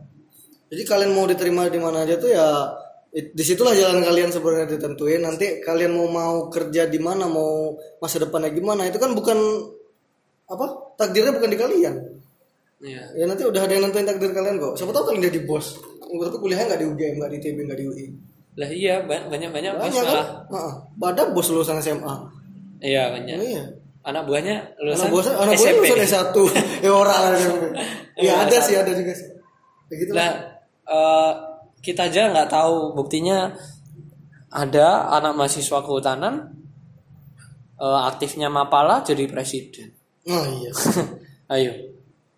[0.68, 2.68] jadi kalian mau diterima di mana aja tuh ya
[3.16, 5.24] it- di situlah jalan kalian sebenarnya ditentuin.
[5.24, 9.40] Nanti kalian mau mau kerja di mana, mau masa depannya gimana, itu kan bukan
[10.52, 11.96] apa takdirnya bukan di kalian.
[12.84, 13.04] Iya.
[13.16, 14.76] Ya nanti udah ada yang nentuin takdir kalian kok.
[14.76, 15.80] Siapa tahu kalian jadi bos.
[16.12, 18.06] Tapi kuliahnya nggak di UGM, nggak di ITB, nggak di UI.
[18.54, 20.26] Lah iya ba- banyak banyak Banyak kan?
[20.46, 20.74] Heeh.
[20.94, 22.16] Pada bos lulusan SMA.
[22.80, 23.64] iya banyak Iya.
[24.02, 26.36] anak buahnya lulusan Anak bos, anak SMP lulusan S1.
[26.84, 27.64] ya orang lah SMP.
[27.64, 27.84] Ya
[28.18, 29.28] Iya, ada sih, ada juga sih.
[29.88, 30.20] Ya gitu lah.
[30.20, 30.32] lah
[30.86, 31.32] eh,
[31.80, 33.56] kita aja nggak tahu buktinya
[34.50, 36.52] ada anak mahasiswa kehutanan
[37.78, 40.72] eh, aktifnya Mapala jadi presiden Oh iya.
[41.54, 41.72] ayo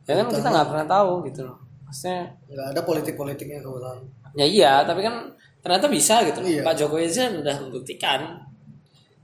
[0.01, 3.97] ya kan kita nggak pernah tahu gitu loh maksudnya Nggak ada politik-politiknya kebetulan.
[4.33, 5.15] ya iya tapi kan
[5.63, 6.43] ternyata bisa gitu.
[6.43, 6.61] Iya.
[6.67, 8.21] Pak Jokowi aja udah membuktikan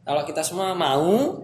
[0.07, 1.35] kalau kita semua mau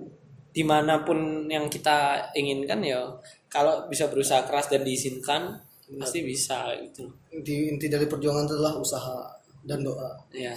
[0.55, 3.03] di mana pun yang kita inginkan ya
[3.51, 5.59] kalau bisa berusaha keras dan diizinkan
[5.99, 9.19] pasti bisa gitu Inti, inti dari perjuangan itu adalah usaha
[9.67, 10.15] dan doa.
[10.31, 10.55] ya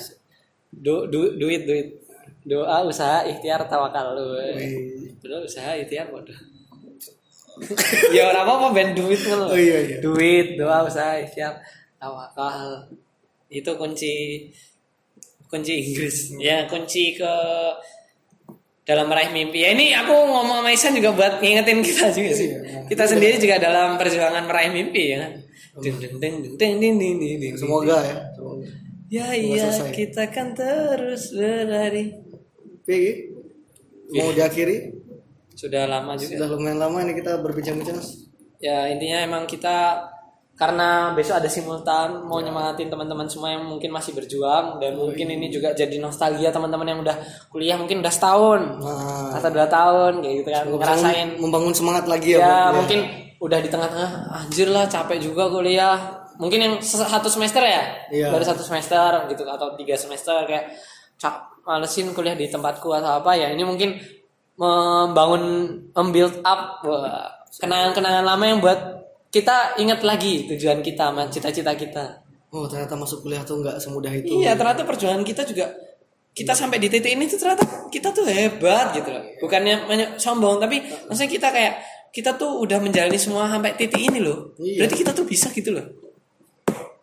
[0.70, 1.88] du, du, duit duit
[2.46, 4.38] doa usaha ikhtiar tawakal lu.
[5.20, 6.38] Betul, usaha ikhtiar waduh
[8.14, 9.98] ya orang apa band duit kan Oh iya iya.
[9.98, 11.58] duit doa usaha ikhtiar
[11.98, 12.86] tawakal
[13.48, 14.12] itu kunci
[15.46, 17.32] kunci Inggris ya kunci ke
[18.84, 22.48] dalam meraih mimpi ya ini aku ngomong sama Isan juga buat ngingetin kita juga sih
[22.48, 22.88] Iya.
[22.88, 25.28] kita sendiri juga dalam perjuangan meraih mimpi ya
[25.78, 27.54] ding ding ding ding ding ding ding ding ding.
[27.54, 28.16] Semoga ya.
[28.34, 28.66] Semoga.
[29.08, 32.12] ya iya kita kan terus berlari
[32.80, 33.28] Oke,
[34.10, 34.96] mau diakhiri?
[35.52, 38.00] sudah lama juga Sudah lumayan lama ini kita berbincang-bincang.
[38.58, 40.00] ya intinya emang kita
[40.58, 45.54] karena besok ada simultan mau nyemangatin teman-teman semua yang mungkin masih berjuang dan mungkin ini
[45.54, 47.14] juga jadi nostalgia teman-teman yang udah
[47.46, 51.28] kuliah mungkin udah setahun Nah, atau dua tahun kayak gitu kan ngerasain.
[51.38, 52.42] membangun semangat lagi ya.
[52.42, 53.06] ya mungkin
[53.38, 56.26] udah di tengah-tengah anjir lah capek juga kuliah.
[56.38, 57.82] Mungkin yang satu semester ya?
[58.10, 58.34] Iya.
[58.34, 60.74] baru satu semester gitu atau tiga semester kayak
[61.18, 63.54] cak malesin kuliah di tempatku atau apa ya.
[63.54, 63.94] Ini mungkin
[64.58, 65.42] membangun
[65.94, 67.30] membuild up wah,
[67.62, 68.78] kenangan-kenangan lama yang buat
[69.28, 72.04] kita ingat lagi tujuan kita sama cita-cita kita.
[72.48, 74.40] Oh ternyata masuk kuliah tuh nggak semudah itu.
[74.40, 75.68] iya ternyata perjuangan kita juga
[76.32, 79.24] kita sampai di titik ini tuh ternyata kita tuh hebat gitu loh.
[79.44, 81.74] Bukannya sombong tapi maksudnya kita kayak
[82.08, 84.56] kita tuh udah menjalani semua sampai titik ini loh.
[84.56, 84.84] Iya.
[84.84, 85.84] berarti kita tuh bisa gitu loh.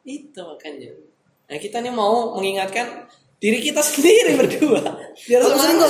[0.02, 0.98] Itu makanya.
[1.46, 3.06] Nah kita nih mau mengingatkan
[3.46, 4.82] diri kita sendiri berdua
[5.30, 5.89] biar Aku sering kok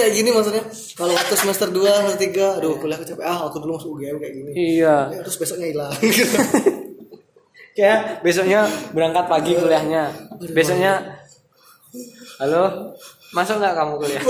[0.00, 0.64] kayak gini maksudnya.
[0.96, 3.24] Kalau waktu semester 2, semester 3, aduh kuliah capek.
[3.28, 4.50] Ah, aku dulu masuk UGM kayak gini.
[4.56, 5.92] iya Ya, terus besoknya hilang.
[7.76, 10.14] kayak besoknya berangkat pagi kuliahnya
[10.54, 11.18] besoknya
[12.38, 12.94] halo
[13.34, 14.22] masuk nggak kamu kuliah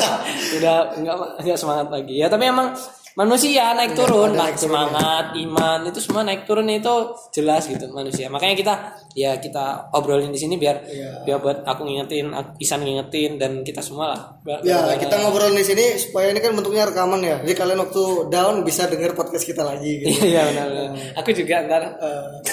[0.56, 2.72] udah nggak nggak semangat lagi ya tapi emang
[3.16, 8.52] manusia naik turun lah semangat iman itu semua naik turun itu jelas gitu manusia makanya
[8.52, 8.74] kita
[9.16, 11.24] ya kita obrolin di sini biar Iya.
[11.24, 12.28] biar buat aku ngingetin
[12.60, 14.22] Isan ngingetin dan kita semua lah
[14.60, 17.40] ya, kita ngobrol di sini supaya ini kan bentuknya rekaman ya.
[17.40, 20.12] Jadi kalian waktu down bisa denger podcast kita lagi gitu.
[20.28, 20.90] iya benar, benar.
[21.16, 21.82] aku juga ntar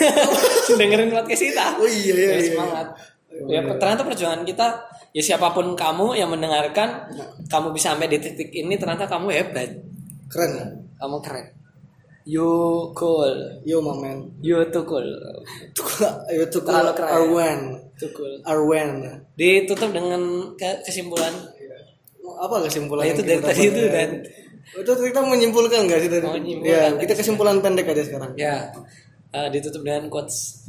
[0.79, 2.13] dengerin podcast kita Oh iya iya.
[2.15, 2.47] Biar iya.
[2.47, 2.87] semangat
[3.49, 4.67] ya ternyata perjuangan kita
[5.13, 7.09] ya siapa pun kamu yang mendengarkan
[7.49, 9.69] kamu bisa sampai di titik ini ternyata kamu hebat
[10.33, 10.51] Keren
[10.95, 11.45] kamu keren
[12.25, 12.47] you
[12.93, 13.29] cool
[13.61, 14.31] Yo mamen.
[14.39, 15.03] you too cool
[16.25, 17.11] Ayo tuh Terlalu keren.
[17.11, 17.59] Arwen.
[17.93, 18.89] too cool Arwen.
[19.33, 20.21] ditutup dengan
[20.55, 21.33] ke- kesimpulan
[22.23, 23.03] Apa kesimpulan?
[23.03, 24.09] Nah, itu dari tadi itu dan
[24.73, 26.23] Itu kita menyimpulkan gak sih tadi?
[26.25, 26.65] Menyimpulkan.
[26.65, 28.31] Ya, kita kesimpulan pendek aja sekarang.
[28.33, 28.71] ya
[29.29, 30.63] eh, ditutup dengan quotes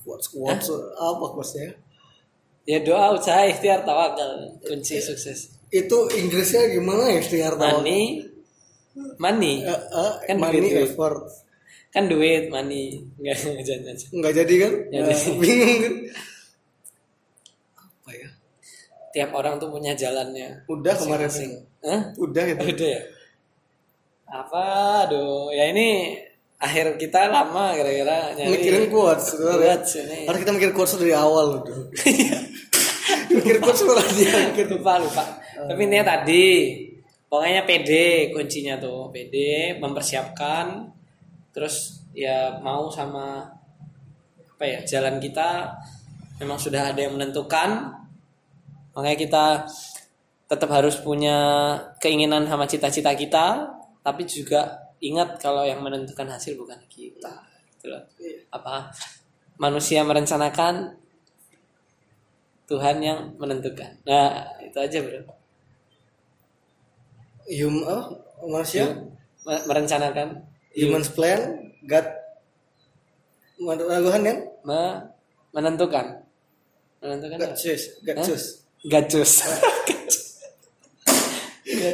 [0.00, 1.74] Quotes quotes apa quotesnya?
[2.62, 4.30] ya doa usaha ikhtiar tawakal
[4.60, 7.82] kunci sukses Itu Inggrisnya gimana ya ikhtiar tahu?
[7.82, 8.22] money
[9.16, 10.88] money Eh, eh, Kan money duit, duit.
[10.88, 11.18] effort.
[11.88, 13.36] kan duit money nggak
[13.68, 13.96] jangan.
[14.12, 14.72] Enggak jadi kan?
[14.86, 15.30] Nggak jadi.
[15.36, 15.94] bingung kan?
[17.76, 18.28] Apa ya?
[19.10, 21.52] tiap orang tuh punya jalannya Udah kemarin Masing-masing.
[21.80, 22.00] Hah?
[22.14, 22.64] Udah itu.
[22.66, 23.02] udah ya
[24.28, 24.64] apa
[25.02, 26.12] aduh ya ini
[26.58, 29.80] akhir kita lama kira-kira nyari Mikirin quotes sebenarnya.
[29.80, 31.78] quotes ini Harus kita mikir quotes dari awal udah.
[33.32, 34.66] mikir quotes malah dia mikir.
[34.68, 35.24] lupa lupa
[35.56, 36.44] tapi intinya tadi
[37.28, 37.92] pokoknya PD
[38.32, 39.36] kuncinya tuh PD
[39.76, 40.88] mempersiapkan
[41.52, 43.44] terus ya mau sama
[44.58, 45.70] apa ya jalan kita
[46.42, 47.94] memang sudah ada yang menentukan.
[48.94, 49.44] Makanya kita
[50.48, 51.38] tetap harus punya
[52.02, 53.68] keinginan sama cita-cita kita
[54.02, 57.44] tapi juga ingat kalau yang menentukan hasil bukan kita
[57.78, 58.02] gitu loh.
[58.50, 58.90] apa?
[59.58, 60.96] Manusia merencanakan
[62.66, 64.02] Tuhan yang menentukan.
[64.06, 65.37] Nah itu aja bro
[67.48, 68.02] Hum, oh,
[68.44, 68.92] manusia
[69.42, 70.44] Me- merencanakan
[70.76, 71.40] Human's plan,
[71.82, 72.06] God
[73.58, 75.00] Tuhan yang me-
[75.50, 76.22] menentukan
[77.00, 77.56] menentukan God apa?
[77.56, 78.24] choose, God Hah?
[78.24, 78.46] choose.
[78.86, 79.32] gacus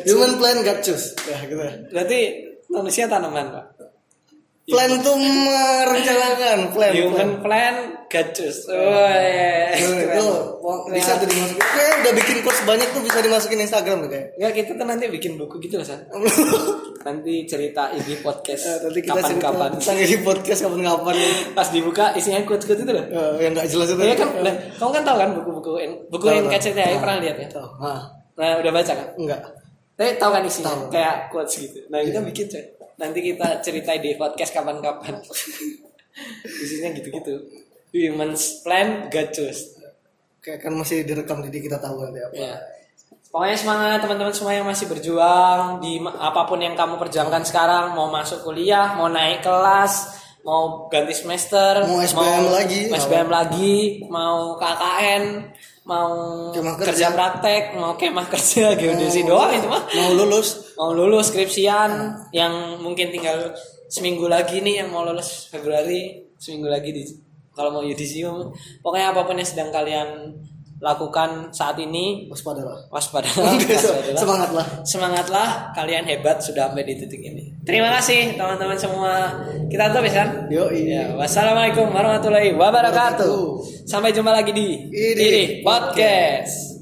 [0.05, 1.17] Human plan, God choose.
[1.25, 1.57] Ya gitu.
[1.91, 2.19] berarti
[2.69, 3.67] manusia tanaman pak
[4.65, 6.93] Plan tuh merencanakan plan.
[6.93, 7.75] human plan
[8.09, 8.81] gacus oh
[9.13, 9.75] iya.
[9.75, 10.17] Tuh, Keren.
[10.17, 10.37] tuh,
[10.89, 11.61] bisa tuh dimasukin.
[11.61, 14.27] Oke, udah bikin quotes banyak tuh bisa dimasukin Instagram tuh kayak.
[14.35, 16.01] Enggak kita tuh nanti bikin buku gitu loh San
[17.07, 21.15] nanti cerita ini podcast Eh, Nanti kita kapan-kapan tentang ini podcast kapan-kapan.
[21.53, 24.01] pas dibuka isinya quotes-quotes itu loh Eh, yang nggak jelas itu.
[24.01, 25.71] Iya kan, nah, kamu kan tahu kan buku-buku
[26.09, 26.53] buku yang tahu.
[26.55, 27.49] KCTI pernah lihat ya?
[27.51, 27.69] Tahu.
[27.79, 28.01] Ah,
[28.35, 29.09] Nah, udah baca kan?
[29.15, 29.41] enggak.
[29.95, 30.67] Tapi tahu kan isinya?
[30.73, 30.83] Tahu.
[30.91, 31.79] Kayak quotes gitu.
[31.87, 32.63] Nah, kita bikin coy.
[32.95, 35.19] Nanti kita ceritain di podcast kapan-kapan.
[36.63, 37.35] isinya gitu-gitu.
[37.95, 39.79] Women's plan gacus.
[40.43, 42.35] Kayak kan masih direkam jadi kita tahu nanti apa.
[42.35, 42.55] Ya.
[43.35, 48.07] Pokoknya semangat teman-teman semua yang masih berjuang di apa pun yang kamu perjuangkan sekarang, mau
[48.07, 52.81] masuk kuliah, mau naik kelas, mau ganti semester, Mau SBM lagi.
[52.87, 53.75] mau SBM lagi,
[54.07, 55.25] mau KKN,
[55.83, 56.11] mau
[56.55, 57.11] Kemah kerja.
[57.11, 57.17] kerja.
[57.17, 59.83] praktek, mau kemah kerja geodesi doang itu mah.
[59.83, 61.91] Mau lulus Mau lulus skripsian
[62.35, 63.55] yang mungkin tinggal
[63.87, 67.03] seminggu lagi nih yang mau lulus Februari, seminggu lagi di
[67.55, 68.51] kalau mau yudisium.
[68.83, 70.35] Pokoknya apa pun yang sedang kalian
[70.83, 72.77] lakukan saat ini waspadalah.
[72.93, 73.25] waspada
[73.57, 74.21] Oke, so- waspadalah.
[74.21, 74.67] Semangatlah.
[74.85, 79.33] semangatlah kalian hebat sudah sampai di titik ini terima kasih teman-teman semua
[79.73, 80.29] kita tutup ya San?
[80.53, 83.39] Yo, ya, wassalamualaikum warahmatullahi wabarakatuh
[83.89, 86.74] sampai jumpa lagi di Idi Podcast